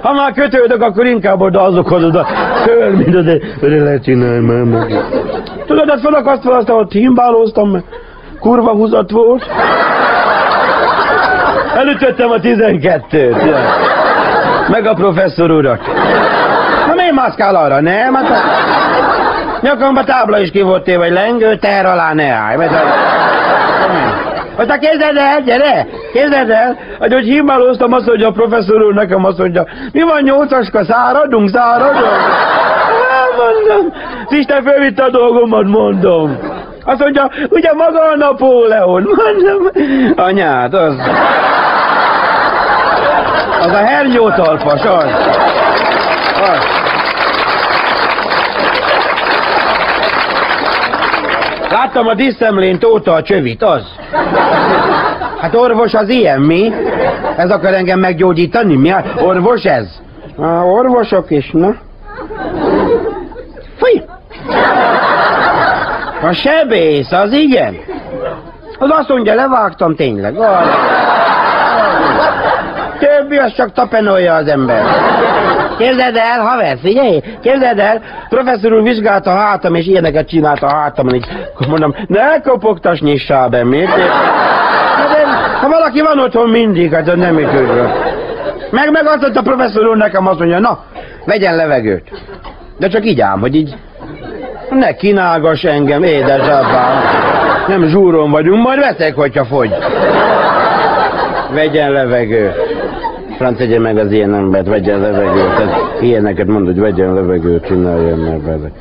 [0.02, 2.28] Ha már kötődök, akkor inkább oda azokhoz oda
[2.66, 5.06] föl, mint oda, oda lehet csinálni már meg.
[5.66, 7.86] Tudod, ezt felakasztva, aztán ott himbálóztam, mert
[8.40, 9.50] kurva húzat volt.
[11.76, 13.46] Elütöttem a 12-t.
[13.46, 13.90] Ja.
[14.71, 15.81] Meg a professzor urat.
[16.88, 18.13] Na miért mászkál arra, nem?
[18.13, 18.38] Hát a...
[19.62, 22.55] Nyakamba tábla is ki volt hogy lengő teher alá ne állj.
[22.55, 22.81] Mert a...
[24.55, 29.25] Aztán képzeld el, gyere, képzeld el, hogy hogy himmálóztam azt, hogy a professzor úr nekem
[29.25, 32.05] azt mondja, mi van nyolcaska, száradunk, száradunk?
[33.10, 33.93] Hát, mondom,
[34.25, 36.38] az Isten fölvitte a dolgomat, mondom.
[36.86, 39.69] Azt mondja, ugye maga a Napóleon, mondom,
[40.15, 40.95] anyád, az...
[43.62, 45.06] Az a hernyótalpas, az.
[46.41, 46.65] az.
[51.69, 53.84] Láttam a diszemlén tóta a csövit, az.
[55.39, 56.74] Hát orvos az ilyen, mi?
[57.38, 58.76] Ez akar engem meggyógyítani?
[58.76, 58.91] Mi?
[58.91, 60.00] a Orvos ez?
[60.38, 61.76] A orvosok is, na.
[63.78, 64.04] Fúj!
[66.21, 67.78] A sebész, az igen.
[68.80, 70.38] Az azt mondja, levágtam tényleg.
[70.38, 71.01] Az.
[73.32, 74.84] Többi, az csak tapenolja az ember.
[75.78, 77.22] Képzeld el, haver, figyelj!
[77.41, 81.28] Képzeld el, professzor úr vizsgálta a hátam, és ilyeneket csinált a hátamon, így
[81.67, 83.96] mondom, ne kopogtas nyissá be, miért?
[83.96, 84.06] De,
[85.62, 87.94] ha valaki van otthon mindig, hát nem ütődve.
[88.72, 90.84] Meg, meg azt a professzor úr nekem azt mondja, na,
[91.26, 92.10] vegyen levegőt.
[92.78, 93.76] De csak így ám, hogy így
[94.70, 97.04] ne kínálgass engem, édesapám.
[97.67, 99.76] Nem zsúron vagyunk, majd veszek, hogyha fogy.
[101.54, 102.70] Vegyen levegőt.
[103.41, 105.56] Franc tegye meg az ilyen embert, vegyen levegőt.
[105.56, 108.71] Tehát ilyeneket mond, hogy vegyen levegőt, csináljon meg vele.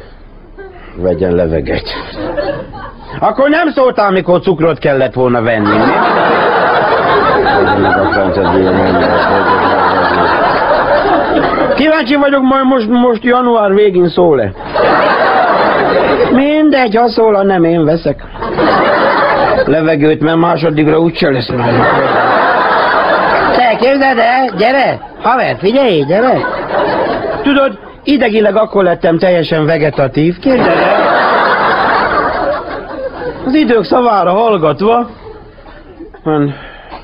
[0.97, 1.95] Vegyen levegőt.
[3.21, 5.93] Akkor nem szóltál, amikor cukrot kellett volna venni, mi?
[11.75, 14.53] Kíváncsi vagyok, majd most, most január végén szól-e?
[16.33, 18.23] Mindegy, ha szól, nem én veszek.
[19.65, 22.30] Levegőt, mert másodikra úgyse lesz már.
[23.81, 25.01] Képzeld el, gyere!
[25.23, 26.39] Haver, figyelj, gyere!
[27.43, 31.09] Tudod, idegileg akkor lettem teljesen vegetatív, képzeld el.
[33.47, 35.07] Az idők szavára hallgatva,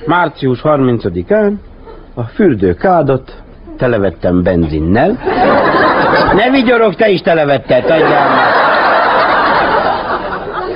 [0.07, 1.53] március 30-án
[2.15, 3.33] a fürdőkádat
[3.79, 5.19] televettem benzinnel.
[6.35, 8.55] Ne vigyorog, te is televetted, adjál már.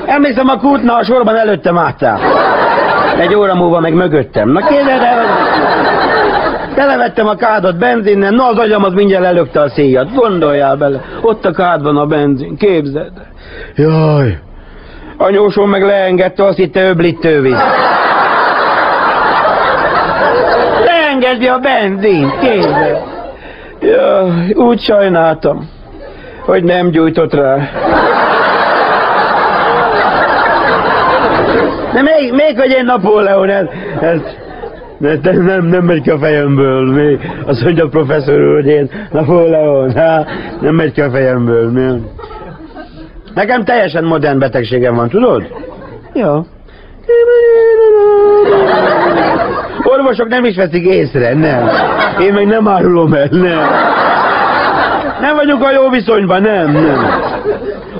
[0.07, 2.21] Emlékszem, a kútna a sorban előttem álltál.
[3.19, 4.49] Egy óra múlva meg mögöttem.
[4.49, 5.50] Na kérdez el,
[6.81, 10.15] televettem a kádat benzinnen, na az agyam az mindjárt lelökte a szíjat.
[10.15, 13.13] Gondoljál bele, ott a kádban a benzin, képzeld.
[13.75, 14.39] Jaj,
[15.17, 17.59] anyósom meg leengedte, azt hitte öblítővíz.
[20.85, 22.99] Leengedje a benzin, képzeld.
[23.81, 25.69] Jaj, úgy sajnáltam,
[26.45, 27.57] hogy nem gyújtott rá.
[31.93, 33.67] De még, még hogy én Napóleon, ez,
[34.01, 34.21] ez,
[35.03, 37.19] ez nem, nem megy ki a fejemből, mi?
[37.47, 40.25] Azt mondja a professzor úr, hogy én Napóleon, há,
[40.61, 42.01] nem megy ki a fejemből, mi?
[43.35, 45.43] Nekem teljesen modern betegségem van, tudod?
[46.15, 46.45] Jó.
[49.83, 51.69] Orvosok nem is veszik észre, nem.
[52.21, 53.69] Én meg nem árulom el, nem.
[55.21, 57.07] Nem vagyunk a jó viszonyban, nem, nem.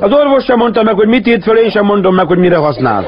[0.01, 2.57] Az orvos sem mondta meg, hogy mit írt föl, én sem mondom meg, hogy mire
[2.57, 3.07] használ.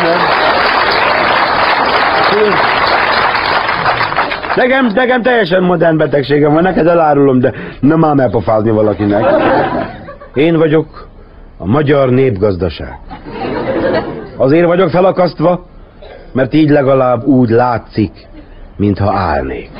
[0.00, 0.18] Nem.
[4.56, 9.24] Nekem, nekem teljesen modern betegségem van, neked elárulom, de nem ám elpofázni valakinek.
[10.34, 11.08] Én vagyok
[11.58, 12.98] a magyar népgazdaság.
[14.36, 15.66] Azért vagyok felakasztva,
[16.32, 18.12] mert így legalább úgy látszik,
[18.76, 19.70] mintha állnék.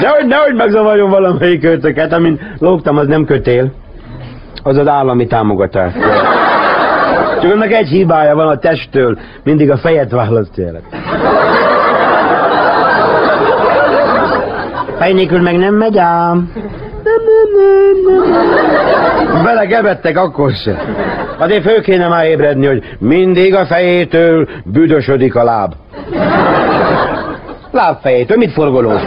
[0.00, 3.72] Nehogy, nehogy megzavarjon valamelyik kötöket, amin lógtam, az nem kötél.
[4.62, 5.92] Az az állami támogatás.
[7.40, 10.80] Csak annak egy hibája van a testtől, mindig a fejet választja el.
[14.98, 16.52] Fej nélkül meg nem megy ám.
[19.44, 20.82] Belegebettek akkor se.
[21.38, 25.72] Azért fő kéne már ébredni, hogy mindig a fejétől büdösödik a láb.
[27.70, 29.02] Lábfejétől, mit forgolós?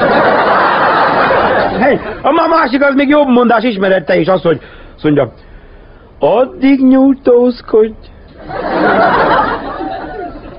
[2.22, 4.60] A másik az még jobb mondás ismerette is az, hogy
[4.96, 5.32] azt mondja,
[6.20, 7.94] Addig nyújtózkodj.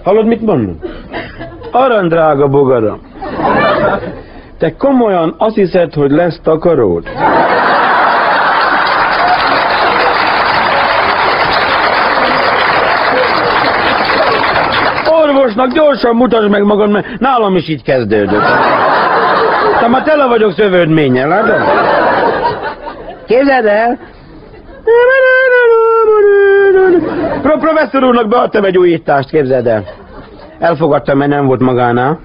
[0.02, 0.78] Hallod, mit mondom?
[1.70, 3.00] Arany drága bogaram.
[4.58, 7.08] Te komolyan azt hiszed, hogy lesz takaród?
[15.22, 18.83] Orvosnak gyorsan mutasd meg magad, mert nálam is így kezdődött.
[19.84, 21.60] Te már tele vagyok szövődménnyel, látod?
[23.26, 23.98] Képzeld el!
[27.42, 29.84] Pro professzor úrnak beadtam egy újítást, képzeld el.
[30.58, 32.20] Elfogadtam, mert nem volt magánál.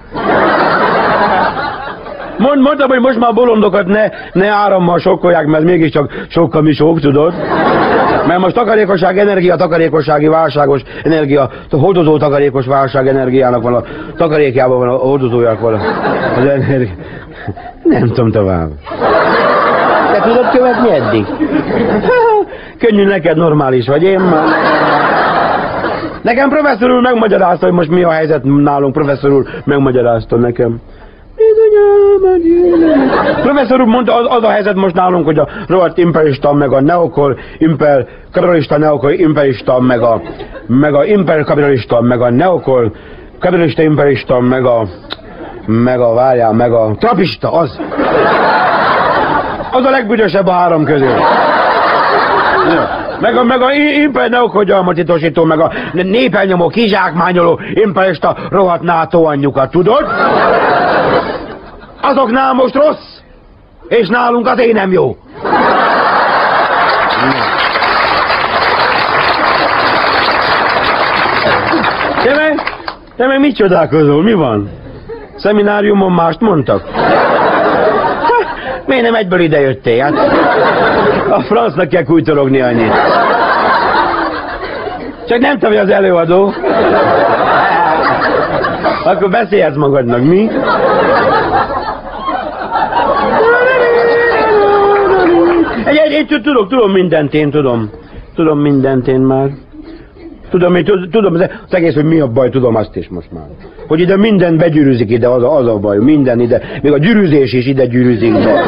[2.37, 6.99] Mond, mondtam, hogy most már bolondokat ne, ne árammal sokkolják, mert mégiscsak sokkal mi sok,
[6.99, 7.33] tudod?
[8.27, 13.83] Mert most takarékosság, energia, takarékossági válságos energia, hordozó takarékos válság energiának van a
[14.17, 15.79] takarékjában van a hordozóják van a,
[16.37, 16.95] az energia.
[17.83, 18.69] Nem tudom tovább.
[20.11, 21.25] Te tudod követni eddig?
[22.83, 24.47] Könnyű neked, normális vagy, én már...
[26.21, 30.81] Nekem professzor úr megmagyarázta, hogy most mi a helyzet nálunk, professzor úr megmagyarázta nekem.
[33.41, 36.81] Professzor úr mondta, az, az a helyzet most nálunk, hogy a rohadt imperialista, meg a
[36.81, 40.21] neokor, imper, kapitalista, neokor, imperialista, meg a,
[40.67, 42.91] meg a imperkapitalista, meg a neokor,
[43.39, 44.87] kapitalista, imperialista, meg a,
[45.65, 47.79] meg a, várjál, meg a trapista, az.
[49.71, 51.13] Az a legbüdösebb a három közül.
[53.19, 59.71] Meg a, meg a imper neokodjalmat titosító, meg a népelnyomó, kizsákmányoló, imperialista rohadt NATO anyjukat,
[59.71, 60.05] tudod?
[62.01, 63.19] Azoknál most rossz,
[63.87, 65.17] és nálunk az én nem jó.
[72.23, 72.61] Te meg,
[73.15, 74.69] te meg mit csodálkozol, mi van?
[75.35, 76.83] Szemináriumon mást mondtak?
[78.89, 80.03] Miért nem egyből ide jöttél?
[80.03, 80.13] Hát,
[81.29, 82.93] a francnak kell kújtorogni annyit.
[85.27, 86.53] Csak nem tudom, hogy az előadó.
[89.03, 90.49] Akkor beszélhetsz magadnak, mi?
[95.85, 97.89] Egy, egy, egy, tudok, tudom mindent én, tudom.
[98.35, 99.49] Tudom mindent én már.
[100.49, 103.43] Tudom, én, tudom az egész, hogy mi a baj, tudom azt is most már.
[103.87, 106.61] Hogy ide minden begyűrűzik ide, az a, az a baj, minden ide.
[106.81, 108.63] Még a gyűrűzés is ide gyűrűzik be.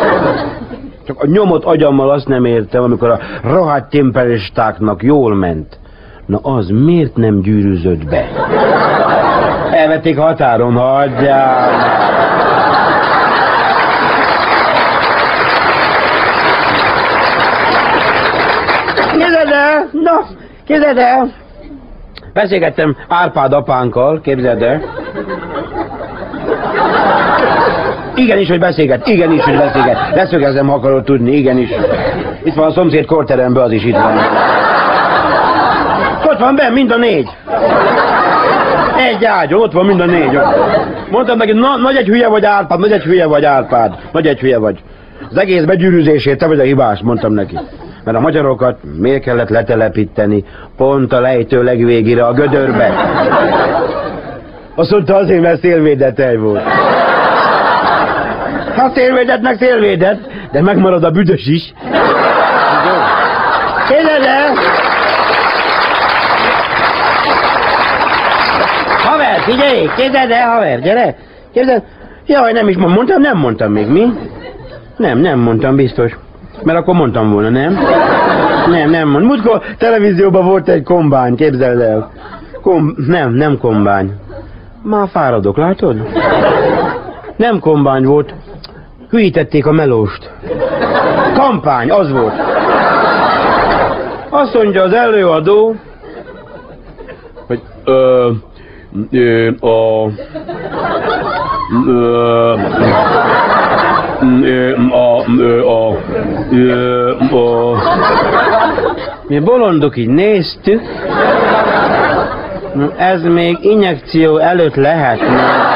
[1.06, 5.80] Csak a nyomot agyammal azt nem értem, amikor a rohadt temperistáknak jól ment.
[6.26, 8.30] Na az miért nem gyűrűzött be?
[9.72, 12.00] Elvették határon, hagyjál!
[19.12, 19.90] Képzeld el!
[19.92, 20.26] Na,
[20.66, 21.32] képzeld el!
[22.34, 24.82] Beszélgettem Árpád apánkkal, képzeld el.
[28.16, 29.98] Igenis, hogy beszélget, igenis, hogy beszélget.
[30.16, 31.70] Leszögezem, ha akarod tudni, igenis.
[32.44, 34.18] Itt van a szomszéd korteremben, az is itt van.
[36.26, 37.30] Ott van benn, mind a négy.
[38.98, 40.40] Egy ágyon, ott van mind a négy.
[41.10, 44.40] Mondtam neki, na, nagy egy hülye vagy Árpád, nagy egy hülye vagy Árpád, nagy egy
[44.40, 44.80] hülye vagy.
[45.30, 47.58] Az egész begyűrűzését te vagy a hibás, mondtam neki.
[48.04, 50.44] Mert a magyarokat miért kellett letelepíteni
[50.78, 52.94] pont a lejtő legvégére a gödörbe?
[54.76, 56.64] Azt mondta azért, mert szélvédetej volt.
[58.76, 60.20] Hát szélvédetnek szélvédet,
[60.52, 61.74] de megmarad a büdös is.
[63.88, 64.54] Képzeld el!
[69.04, 69.90] Haver, figyelj!
[69.96, 71.16] Képzeld el, haver, gyere!
[71.54, 71.84] Képzeld!
[72.26, 74.06] Jaj, nem is mondtam, nem mondtam még, mi?
[74.98, 76.18] Nem, nem mondtam, biztos.
[76.64, 77.78] Mert akkor mondtam volna, nem?
[78.70, 79.26] Nem, nem mond.
[79.26, 82.12] Múltkor televízióban volt egy kombány, képzeld el.
[82.62, 82.94] Kom...
[83.08, 84.12] Nem, nem kombány.
[84.84, 85.96] Már fáradok, látod?
[87.36, 88.34] Nem kombány volt.
[89.10, 90.32] Hülyítették a melóst.
[91.34, 92.34] Kampány, az volt.
[94.30, 95.76] Azt mondja az előadó,
[97.48, 98.30] hogy ö,
[99.12, 100.08] ö, a,
[101.88, 102.56] ö,
[104.22, 105.26] a, a,
[105.66, 105.98] a,
[107.36, 107.78] a,
[109.28, 110.82] mi bolondok így néztük,
[112.98, 115.70] ez még injekció előtt lehetne.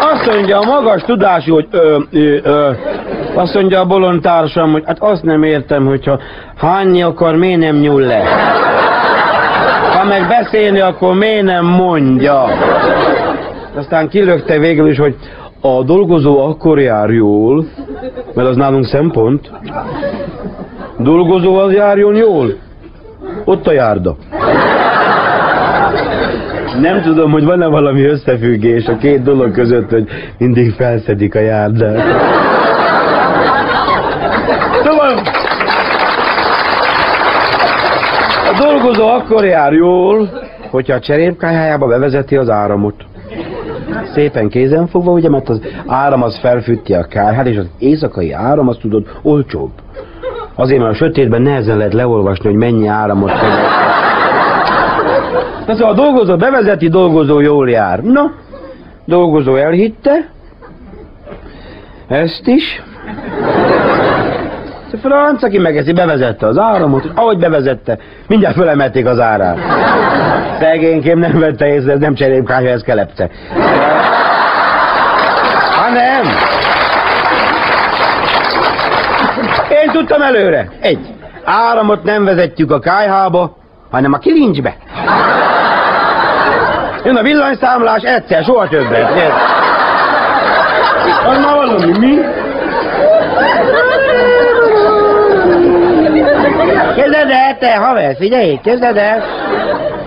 [0.00, 2.70] Azt mondja a magas tudású, hogy ö, ö, ö,
[3.34, 6.20] azt mondja a bolond társam, hogy hát azt nem értem, hogyha
[6.56, 8.22] hányni akar, miért nem nyúl le.
[10.08, 12.44] Meg beszélni, akkor miért nem mondja?
[13.76, 15.16] Aztán kilökte végül is, hogy
[15.60, 17.66] a dolgozó akkor jár jól,
[18.34, 19.50] mert az nálunk szempont.
[20.98, 22.54] Dolgozó az járjon jól.
[23.44, 24.16] Ott a járda.
[26.80, 32.02] Nem tudom, hogy van-e valami összefüggés a két dolog között, hogy mindig felszedik a járdát.
[34.84, 35.22] Szóval
[38.56, 40.28] a dolgozó akkor jár jól,
[40.70, 42.94] hogyha a cserépkályhájába bevezeti az áramot.
[44.14, 48.68] Szépen kézen fogva, ugye, mert az áram az felfűti a kályhát, és az éjszakai áram,
[48.68, 49.70] azt tudod, olcsóbb.
[50.54, 53.84] Azért, mert a sötétben nehezen lehet leolvasni, hogy mennyi áramot kell.
[55.66, 58.02] Na szóval a dolgozó bevezeti, dolgozó jól jár.
[58.02, 58.32] Na,
[59.04, 60.30] dolgozó elhitte,
[62.08, 62.82] ezt is.
[65.02, 69.58] Franc, aki megeszi, bevezette az áramot, és ahogy bevezette, mindjárt fölemelték az árát.
[70.58, 73.30] Szegénykém nem vette észre, ez nem cserépkája, ez kelepce.
[75.70, 76.24] Ha nem.
[79.68, 80.68] Én tudtam előre.
[80.80, 81.14] Egy.
[81.44, 83.56] Áramot nem vezetjük a kájhába,
[83.90, 84.76] hanem a kilincsbe.
[87.04, 89.32] Jön a villanyszámlás, egyszer, soha többet.
[91.26, 92.18] Az már valami, mi?
[96.96, 99.22] Kezded el, te haver, figyelj, kezded el.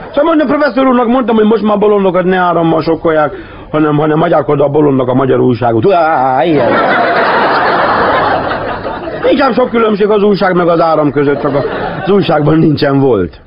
[0.07, 3.33] Szóval mondom, professzor úrnak mondtam, hogy most már bolondokat ne árammal sokkolják,
[3.71, 5.93] hanem, hanem adják oda a bolondnak a magyar újságot.
[5.93, 6.71] Á, ilyen.
[9.23, 13.41] Nincs sok különbség az újság meg az áram között, csak az újságban nincsen volt.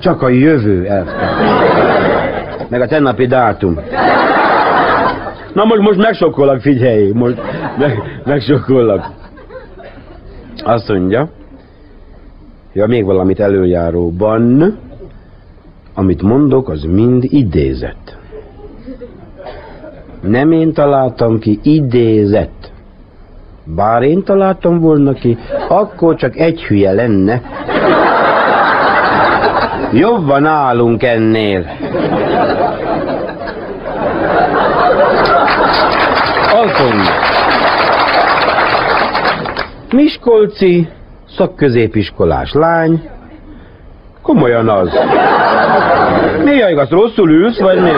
[0.00, 1.40] Csak a jövő elvtárs.
[2.68, 3.80] Meg a tennapi dátum.
[5.52, 7.36] Na most, most megsokkolak, figyelj, most
[7.78, 9.04] meg, megsokkolak.
[10.64, 11.28] Azt mondja,
[12.72, 14.76] ja, még valamit előjáróban,
[15.94, 18.16] amit mondok, az mind idézett.
[20.20, 22.72] Nem én találtam ki, idézett.
[23.64, 27.42] Bár én találtam volna ki, akkor csak egy hülye lenne.
[29.92, 31.66] Jobban állunk ennél.
[36.82, 37.12] Mondja.
[39.92, 40.88] Miskolci
[41.36, 43.10] szakközépiskolás lány.
[44.22, 44.90] Komolyan az.
[46.44, 47.90] Néha igaz, rosszul ülsz, vagy mi?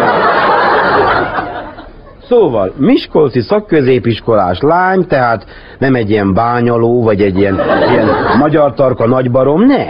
[2.29, 5.45] Szóval, Miskolci szakközépiskolás lány, tehát
[5.79, 7.61] nem egy ilyen bányaló, vagy egy ilyen,
[7.91, 8.09] ilyen
[8.39, 9.89] magyar tarka nagybarom, nem.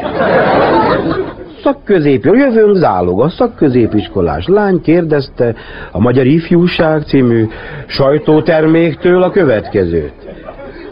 [1.62, 5.55] Szakközép, jövőnk zálog, a szakközépiskolás lány kérdezte
[5.92, 7.47] a Magyar Ifjúság című
[7.86, 10.12] sajtóterméktől a következőt.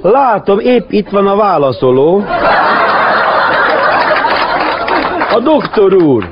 [0.02, 2.24] Látom, épp itt van a válaszoló.
[5.34, 6.28] A doktor úr.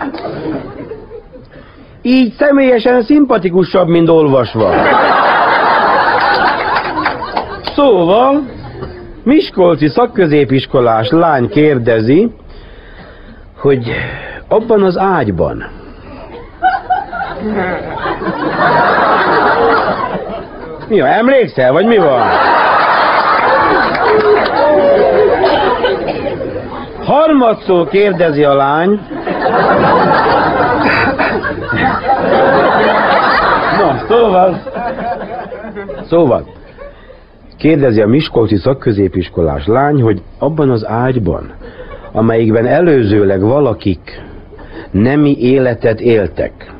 [2.02, 4.72] Így személyesen szimpatikusabb, mint olvasva.
[7.74, 8.42] Szóval,
[9.22, 12.30] Miskolci szakközépiskolás lány kérdezi,
[13.58, 13.90] hogy
[14.48, 15.64] abban az ágyban
[20.88, 22.20] Mi van, emlékszel, vagy mi van?
[27.10, 29.00] Harmadszor kérdezi a lány.
[33.78, 34.62] Na, szóval...
[36.08, 36.46] Szóval,
[37.58, 41.52] kérdezi a Miskolci szakközépiskolás lány, hogy abban az ágyban,
[42.12, 44.22] amelyikben előzőleg valakik
[44.90, 46.72] nemi életet éltek,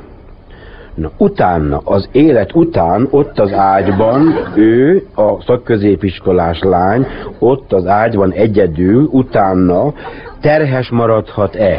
[1.00, 7.06] Na, utána, az élet után, ott az ágyban, ő, a szakközépiskolás lány,
[7.38, 9.92] ott az ágyban egyedül, utána
[10.40, 11.78] terhes maradhat-e?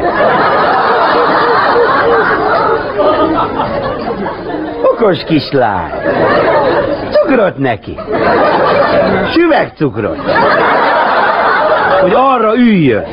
[4.83, 5.91] Okos kislány!
[7.11, 7.97] Cukrot neki!
[9.31, 10.21] Süvegcukrot!
[12.01, 13.03] Hogy arra üljön!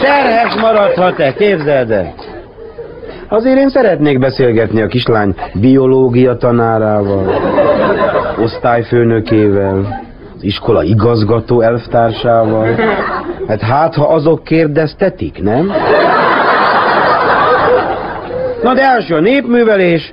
[0.00, 1.32] Terhes maradhat-e?
[1.32, 2.14] Képzeld el!
[3.28, 7.34] Azért én szeretnék beszélgetni a kislány biológia tanárával,
[8.38, 9.78] osztályfőnökével,
[10.36, 12.74] az iskola igazgató elvtársával.
[13.48, 15.72] Hát hát, ha azok kérdeztetik, nem?
[18.62, 20.12] Na de első a népművelés,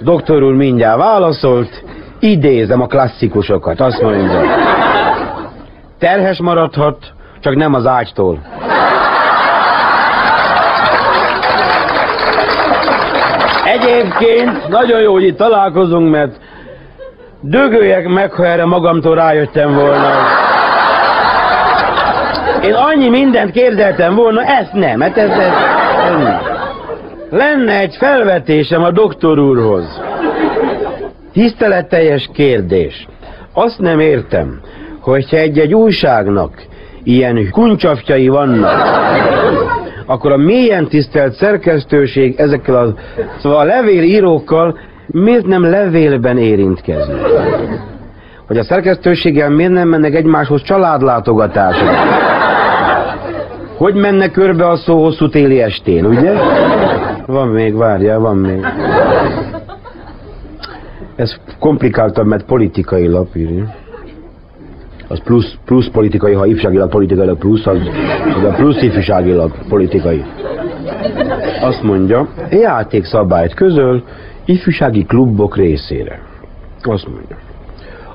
[0.00, 1.84] doktor úr mindjárt válaszolt,
[2.20, 4.40] idézem a klasszikusokat, azt mondja.
[5.98, 8.38] Terhes maradhat, csak nem az ágytól.
[13.86, 16.36] Egyébként nagyon jó, hogy itt találkozunk, mert
[17.40, 20.10] dögöljek meg, ha erre magamtól rájöttem volna.
[22.62, 25.52] Én annyi mindent képzeltem volna, ezt nem, hát ez, ez,
[26.04, 26.40] ez nem.
[27.30, 30.00] Lenne egy felvetésem a doktor úrhoz.
[31.32, 33.06] Tiszteletteljes kérdés.
[33.52, 34.60] Azt nem értem,
[35.00, 36.62] hogyha egy-egy újságnak
[37.02, 38.80] ilyen kuncsafjai vannak,
[40.06, 42.94] akkor a mélyen tisztelt szerkesztőség ezekkel a,
[43.38, 47.14] szóval a levélírókkal miért nem levélben érintkezni?
[48.46, 51.90] Hogy a szerkesztőséggel miért nem mennek egymáshoz családlátogatásra?
[53.76, 56.32] Hogy menne körbe a szó hosszú téli estén, ugye?
[57.26, 58.66] Van még, várja, van még.
[61.16, 63.74] Ez komplikáltabb, mert politikai lap írja.
[65.14, 67.78] Az plusz, plusz politikai, ha ifjúságilag politikailag plusz, az,
[68.36, 70.24] az a plusz ifjúságilag politikai.
[71.60, 74.02] Azt mondja, játékszabályt közöl
[74.44, 76.20] ifjúsági klubok részére.
[76.82, 77.36] Azt mondja,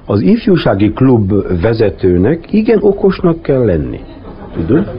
[0.06, 4.00] az ifjúsági klub vezetőnek igen okosnak kell lenni.
[4.54, 4.92] Tudod?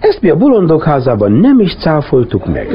[0.00, 2.68] Ezt mi a bolondok házában nem is cáfoltuk meg.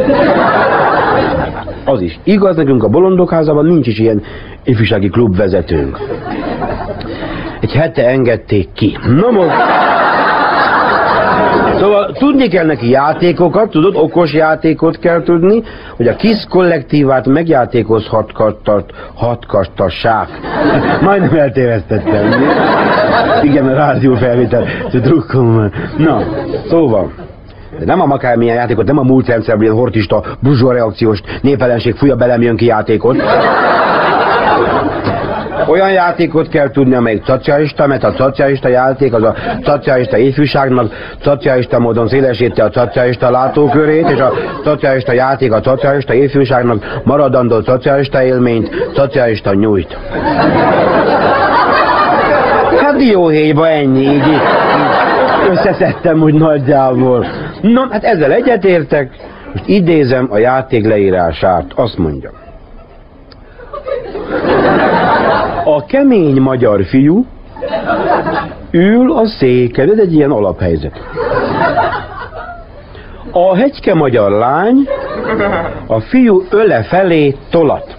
[1.85, 4.21] Az is igaz, nekünk a bolondok házában nincs is ilyen
[4.63, 5.97] ifjúsági klub vezetőnk.
[7.61, 8.97] Egy hete engedték ki.
[9.07, 9.55] Na most...
[11.79, 15.63] Szóval tudni kell neki játékokat, tudod, okos játékot kell tudni,
[15.97, 20.27] hogy a kis kollektívát megjátékozhatkattassák.
[21.01, 22.33] Majdnem eltévesztettem.
[23.41, 24.65] Igen, a rádió felvétel.
[24.91, 25.71] Drukkom.
[25.97, 26.21] Na,
[26.69, 27.11] szóval.
[27.79, 32.41] De nem a makármilyen játékot, nem a múlt rendszerből hortista, burzsó reakciós népelenség fúja belem
[32.41, 33.15] jön ki játékot.
[35.67, 41.79] Olyan játékot kell tudni, amelyik szocialista, mert a szocialista játék az a szocialista ifjúságnak szocialista
[41.79, 44.33] módon szélesíti a szocialista látókörét, és a
[44.63, 49.97] szocialista játék a szocialista ifjúságnak maradandó szocialista élményt szocialista nyújt.
[52.77, 54.41] Hát dióhéjba ennyi, így, így
[55.49, 57.25] összeszedtem úgy nagyjából.
[57.61, 59.11] Na, hát ezzel egyetértek,
[59.53, 62.31] most idézem a játék leírását, azt mondja.
[65.71, 67.25] A kemény magyar fiú
[68.71, 71.01] ül a széken, ez egy ilyen alaphelyzet.
[73.31, 74.87] A hegyke magyar lány
[75.87, 77.95] a fiú öle felé tolat.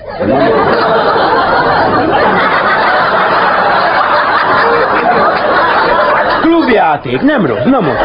[6.40, 8.00] Klubjáték, nem rossz, na most.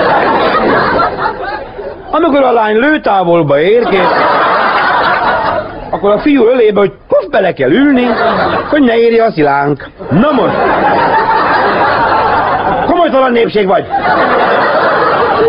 [2.11, 4.44] Amikor a lány lőtávolba érkezik,
[6.05, 8.05] akkor a fiú ölébe, hogy puff bele kell ülni,
[8.69, 9.87] hogy ne érje a szilánk.
[10.09, 10.55] Na most!
[12.85, 13.85] Komolytalan népség vagy!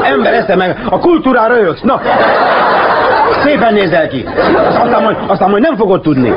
[0.03, 2.01] Ember esze meg, a kultúrára röhögsz, na!
[3.45, 4.25] Szépen nézel ki!
[4.69, 6.35] Aztán majd, aztán majd nem fogod tudni.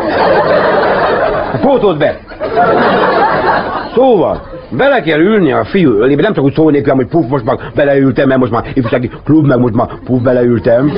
[1.62, 2.18] Pótold be!
[3.96, 4.42] Szóval,
[4.72, 8.28] bele kell ülni a fiú ölébe, nem csak úgy szólnék hogy puff, most már beleültem,
[8.28, 10.92] mert most már ifjúsági klub, meg most már puff, beleültem.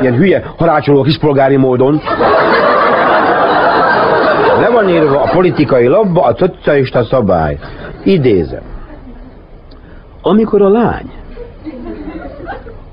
[0.00, 2.00] Ilyen hülye, harácsoló kispolgári módon.
[4.60, 7.58] Le van írva a politikai labba a szocialista szabály.
[8.04, 8.62] Idézem.
[10.22, 11.10] Amikor a lány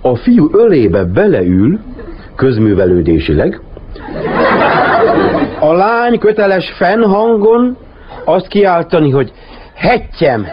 [0.02, 1.80] a fiú ölébe beleül,
[2.36, 3.62] közművelődésileg,
[5.60, 7.78] a lány köteles fennhangon
[8.26, 9.32] azt kiáltani, hogy
[9.82, 10.48] hettyem.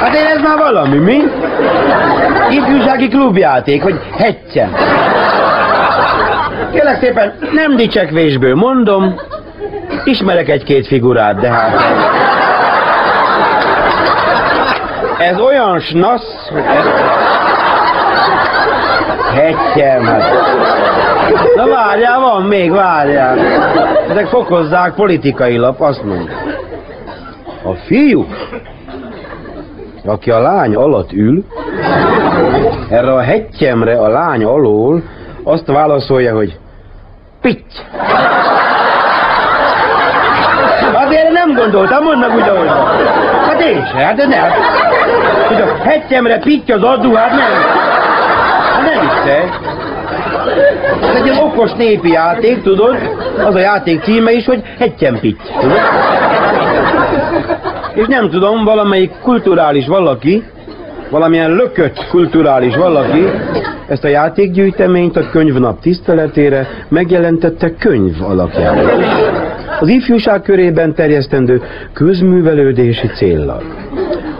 [0.00, 1.22] Hát én ez már valami, mi?
[2.50, 4.76] Ifjúsági klubjáték, hogy hettyem.
[6.72, 9.14] Kérlek szépen, nem dicsekvésből mondom,
[10.04, 11.82] ismerek egy-két figurát, de hát...
[15.18, 16.62] Ez olyan snasz, hogy.
[19.34, 20.83] Hettyem, hát.
[21.56, 23.38] Na várjál, van még, várjál.
[24.08, 26.32] Ezek fokozzák politikailag, azt mondja.
[27.62, 28.26] A fiú,
[30.04, 31.44] aki a lány alatt ül,
[32.90, 35.02] erre a hettyemre a lány alól
[35.44, 36.58] azt válaszolja, hogy
[37.40, 37.76] pitty.
[40.94, 42.68] Hát erre nem gondoltam, mondd meg úgy, ahogy.
[43.46, 44.50] Hát én se, hát de nem.
[45.48, 47.52] Hogy a hettyemre pitty az adó, hát nem.
[48.72, 49.50] Hát nem vicces.
[51.02, 52.96] Ez egy ilyen okos népi játék, tudod?
[53.44, 55.78] Az a játék címe is, hogy hettyem pitty, tudod?
[57.94, 60.44] És nem tudom, valamelyik kulturális valaki,
[61.10, 63.24] valamilyen lökött kulturális valaki
[63.88, 68.76] ezt a játékgyűjteményt a könyvnap tiszteletére megjelentette könyv alapján.
[69.80, 71.62] Az ifjúság körében terjesztendő
[71.92, 73.62] közművelődési céllal.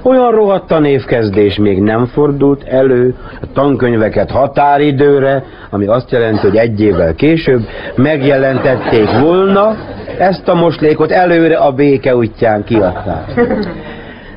[0.03, 6.57] Olyan rohadt a névkezdés még nem fordult elő, a tankönyveket határidőre, ami azt jelenti, hogy
[6.57, 7.61] egy évvel később
[7.97, 9.77] megjelentették volna,
[10.19, 13.41] ezt a moslékot előre a béke útján kiadták.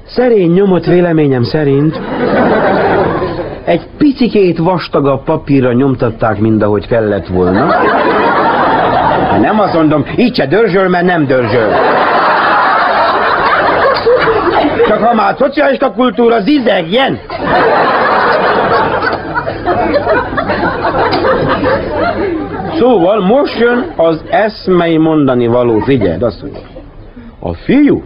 [0.06, 2.00] Szerény nyomot véleményem szerint
[3.66, 7.68] egy picikét vastagabb papírra nyomtatták, mint ahogy kellett volna.
[9.40, 11.72] Nem azt mondom, így se dörzsöl, mert nem dörzsöl.
[14.88, 17.20] Csak ha már szocialista kultúra zizegjen.
[22.80, 26.62] Szóval most jön az eszmei mondani való, figyeld, azt mondja.
[27.40, 28.04] A fiú,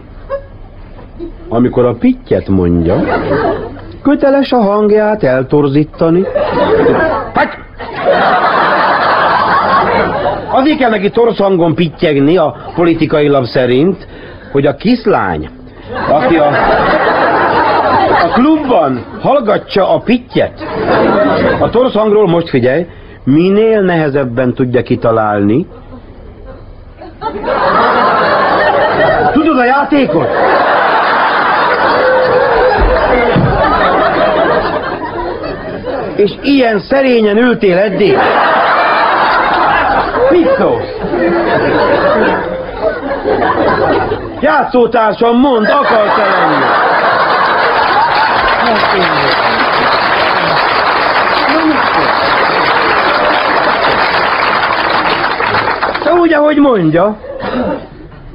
[1.48, 3.02] amikor a pittyet mondja,
[4.02, 6.24] köteles a hangját eltorzítani.
[7.34, 7.48] Hagy!
[10.52, 14.06] Azért kell neki torsz hangon pittyegni a politikai lap szerint,
[14.52, 15.48] hogy a kislány,
[16.08, 16.46] aki a,
[18.22, 20.66] a klubban hallgatja a pittyet,
[21.60, 22.86] a torsz hangról most figyelj,
[23.24, 25.66] minél nehezebben tudja kitalálni.
[29.32, 30.28] Tudod a játékot?
[36.16, 38.18] És ilyen szerényen ültél eddig.
[40.58, 40.98] Szólsz?
[44.40, 46.64] Játszótársam, mond, akarsz-e lenni?
[56.04, 57.16] De úgy, ahogy mondja,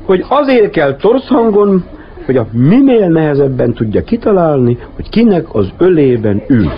[0.06, 1.86] hogy azért kell torsz hangon,
[2.26, 6.72] hogy a minél nehezebben tudja kitalálni, hogy kinek az ölében ül.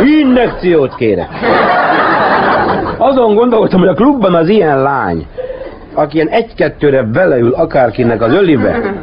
[0.00, 1.28] Injekciót kérek.
[3.16, 5.26] Azon gondoltam, hogy a klubban az ilyen lány,
[5.94, 8.94] aki ilyen egy-kettőre beleül akárkinek az ölibe,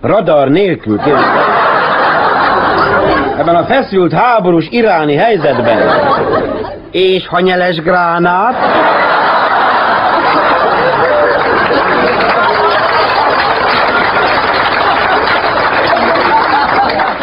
[0.00, 1.22] radar nélkül, kérem,
[3.38, 5.78] ebben a feszült háborús iráni helyzetben,
[6.90, 8.54] és hanyeles gránát,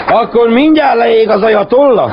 [0.07, 2.11] akkor mindjárt leég az ajatolla.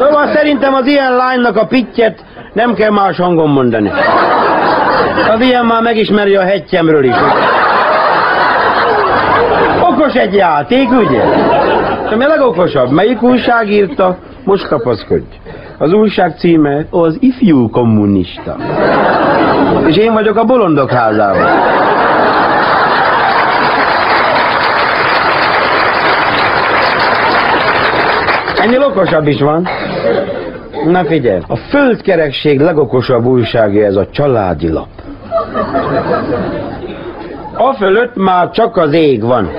[0.00, 3.92] Szóval szerintem az ilyen lánynak a pittyet nem kell más hangon mondani.
[5.30, 7.14] Az ilyen már megismeri a hegyemről is.
[9.82, 11.24] Okos egy játék, ugye?
[12.08, 12.90] De mi a legokosabb?
[12.90, 14.16] Melyik újság írta?
[14.44, 15.24] Most kapaszkodj.
[15.78, 18.56] Az újság címe az ifjú kommunista.
[19.86, 21.48] És én vagyok a bolondok házában.
[28.56, 29.68] Ennél okosabb is van.
[30.86, 34.88] Na figyelj, a földkerekség legokosabb újságja ez a családi lap.
[37.54, 39.50] A fölött már csak az ég van.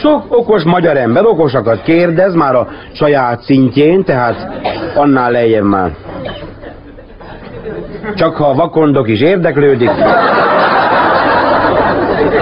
[0.00, 4.48] Sok okos magyar ember okosakat kérdez már a saját szintjén, tehát
[4.94, 5.90] annál lejjebb már.
[8.14, 9.90] Csak ha a vakondok is érdeklődik.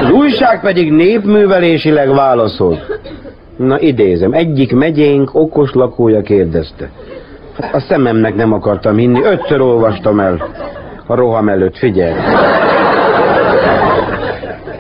[0.03, 2.78] Az újság pedig népművelésileg válaszol.
[3.57, 6.90] Na idézem, egyik megyénk okos lakója kérdezte.
[7.72, 10.48] A szememnek nem akartam hinni, ötször olvastam el
[11.07, 12.14] a roham előtt, figyelj.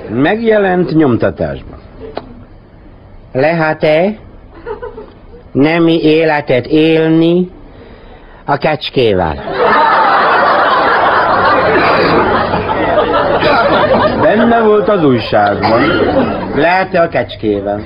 [0.08, 1.78] Megjelent nyomtatásban.
[3.32, 4.16] Lehet-e
[5.52, 7.50] nemi életet élni
[8.44, 9.44] a kecskével?
[14.54, 15.80] Benne volt az újságban.
[16.54, 17.80] Lehet-e a kecskével?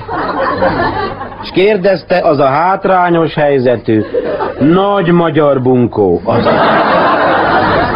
[1.43, 4.05] És kérdezte az a hátrányos helyzetű,
[4.59, 6.21] nagy magyar bunkó.
[6.25, 6.45] Az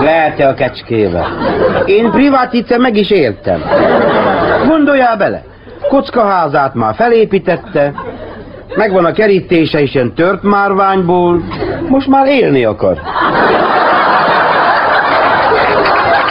[0.00, 1.26] Lehet-e a kecskével?
[1.86, 3.62] Én privatice meg is értem.
[4.68, 5.42] Gondoljál bele,
[5.88, 7.92] kockaházát már felépítette,
[8.76, 11.42] megvan a kerítése is ilyen tört márványból,
[11.88, 12.98] most már élni akar.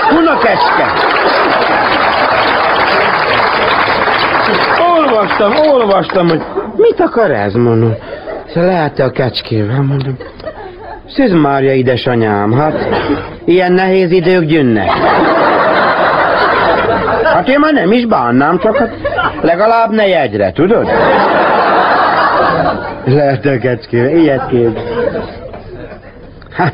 [0.09, 1.09] Huna kecske?
[5.41, 6.41] Olvastam, olvastam, hogy
[6.75, 7.95] mit akar ez, mondom.
[8.47, 10.17] Szóval lehet-e a kecskével, mondom.
[11.07, 12.73] Szűz Mária, édesanyám, hát
[13.45, 14.89] ilyen nehéz idők gyűnnek.
[17.23, 18.93] Hát én már nem is bánnám, csak hát
[19.41, 20.87] legalább ne jegyre, tudod?
[23.05, 24.79] Lehet a kecskével, ilyet kép.
[26.51, 26.73] Hát,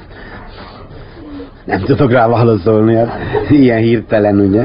[1.65, 4.63] nem tudok rá válaszolni, hát ilyen hirtelen, ugye?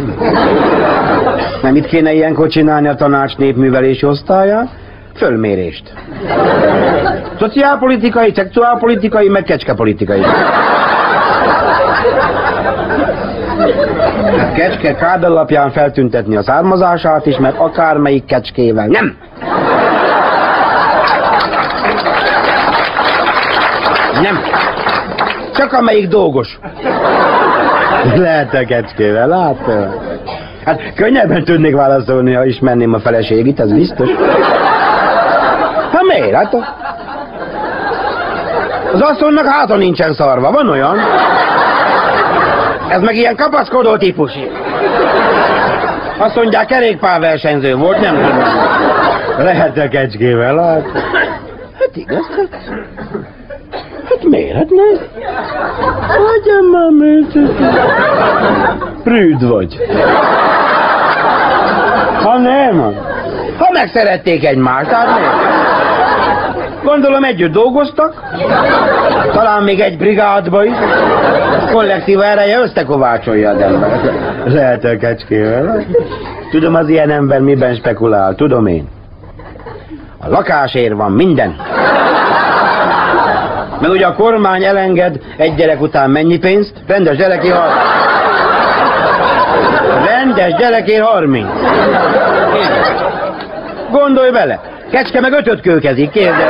[1.62, 4.68] Nem itt kéne ilyenkor csinálni a tanács népművelési osztályát?
[5.14, 5.92] Fölmérést.
[7.38, 10.20] Szociálpolitikai, szexuálpolitikai, meg kecskepolitikai.
[14.36, 15.24] Hát kecske kád
[15.72, 18.86] feltüntetni a származását is, mert akármelyik kecskével.
[18.86, 19.16] Nem!
[24.22, 24.40] Nem.
[25.54, 26.58] Csak amelyik dolgos.
[28.14, 30.00] Lehet a kecskével, látod?
[30.64, 34.08] Hát könnyebben tudnék válaszolni, ha ismerném a feleségét, ez biztos.
[35.92, 36.34] Hát miért?
[36.34, 36.76] Hát a...
[38.92, 40.98] Az asszonynak háta nincsen szarva, van olyan?
[42.88, 44.32] Ez meg ilyen kapaszkodó típus.
[46.18, 48.42] Azt mondják, kerékpárversenyző volt, nem tudom.
[49.38, 51.02] Lehet a kecskével, hát.
[51.78, 52.26] Hát igaz,
[54.22, 54.30] hát.
[54.30, 54.54] Miért?
[54.56, 55.06] Hát nem.
[56.08, 57.56] Hagyjam már műtőt.
[59.02, 59.76] Prűd vagy.
[62.22, 62.78] Ha nem,
[63.58, 65.60] ha megszerették egymást, hát miért?
[66.84, 68.22] Gondolom együtt dolgoztak,
[69.32, 70.74] talán még egy brigádba is.
[71.72, 74.00] Kollektív ereje összekovácsolja az ember.
[74.44, 75.84] Lehet a kecskével.
[76.50, 78.88] Tudom, az ilyen ember miben spekulál, tudom én.
[80.18, 81.56] A lakásért van minden.
[83.82, 86.72] Mert ugye a kormány elenged egy gyerek után mennyi pénzt?
[86.86, 87.74] Rendes gyereké 30.
[90.04, 91.46] Rendes gyereké 30.
[93.90, 94.60] Gondolj bele,
[94.90, 96.46] kecske meg ötöt kőkezik, kérdez.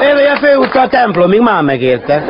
[0.00, 2.24] Élője főútra a templomig, már megérte.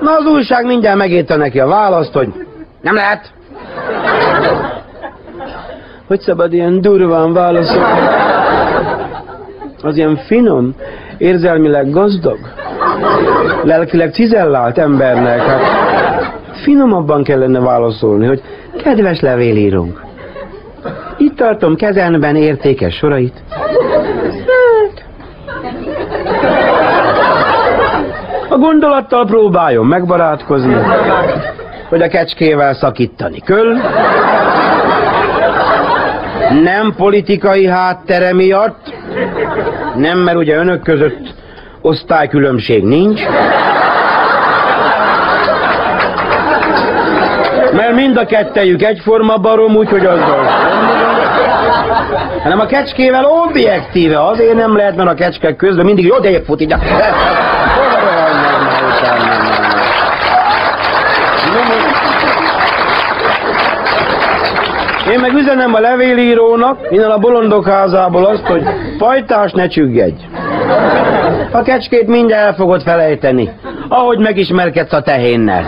[0.00, 2.28] Na az újság mindjárt megírta neki a választ, hogy
[2.80, 3.32] nem lehet.
[6.06, 7.82] Hogy szabad ilyen durván válaszolni?
[9.82, 10.74] Az ilyen finom,
[11.18, 12.38] érzelmileg gazdag,
[13.62, 15.62] lelkileg cizellált embernek, hát
[16.62, 18.42] finomabban kellene válaszolni, hogy
[18.82, 20.02] kedves levélírónk,
[21.16, 23.42] itt tartom kezemben értékes sorait.
[23.48, 25.04] Hát,
[28.48, 30.74] a gondolattal próbáljon megbarátkozni,
[31.94, 33.76] hogy a kecskével szakítani köl,
[36.62, 38.94] nem politikai háttere miatt,
[39.96, 41.34] nem, mert ugye önök között
[41.80, 43.20] osztálykülönbség nincs,
[47.72, 50.72] mert mind a kettejük egyforma barom, úgyhogy azzal
[52.42, 56.60] hanem a kecskével objektíve, azért nem lehet, mert a kecskek közben mindig jó odébb fut
[56.60, 56.74] így.
[65.10, 68.62] Én meg üzenem a levélírónak, innen a bolondok házából azt, hogy
[68.98, 70.24] fajtás ne csüggedj.
[71.52, 73.52] A kecskét mindjárt el fogod felejteni,
[73.88, 75.64] ahogy megismerkedsz a tehénnel.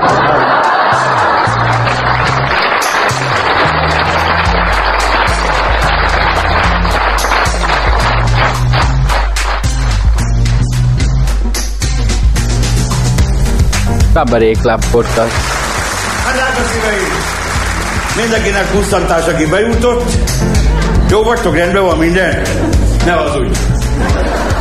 [14.12, 15.36] Cabaret Club Podcast.
[16.24, 17.35] Hát szíveim!
[18.16, 20.10] Mindenkinek kusztantás, aki bejutott.
[21.10, 22.42] Jó vagytok, rendben van minden?
[23.04, 23.58] Ne hazudj!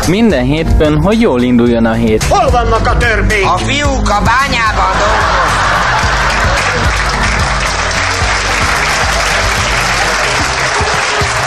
[0.08, 2.24] Minden hétfőn, hogy jól induljon a hét.
[2.24, 3.45] Hol vannak a törpék?
[3.45, 5.66] A fiúk a bányában dolgoznak.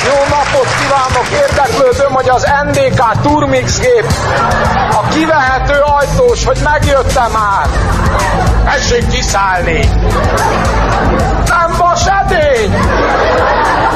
[0.06, 1.48] Jó napot kívánok!
[1.48, 4.04] Érdeklődöm, hogy az NDK Turmix gép
[4.90, 7.66] a kivehető ajtós, hogy megjöttem már.
[8.64, 9.88] Tessék kiszállni!
[11.44, 11.67] Nem
[12.30, 12.70] edény!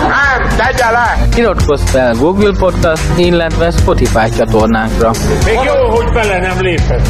[0.09, 1.27] Nem, tegye le!
[1.37, 5.11] Iratkozz fel Google Podcast, illetve Spotify csatornánkra.
[5.45, 7.09] Még jó, hogy bele nem lépett.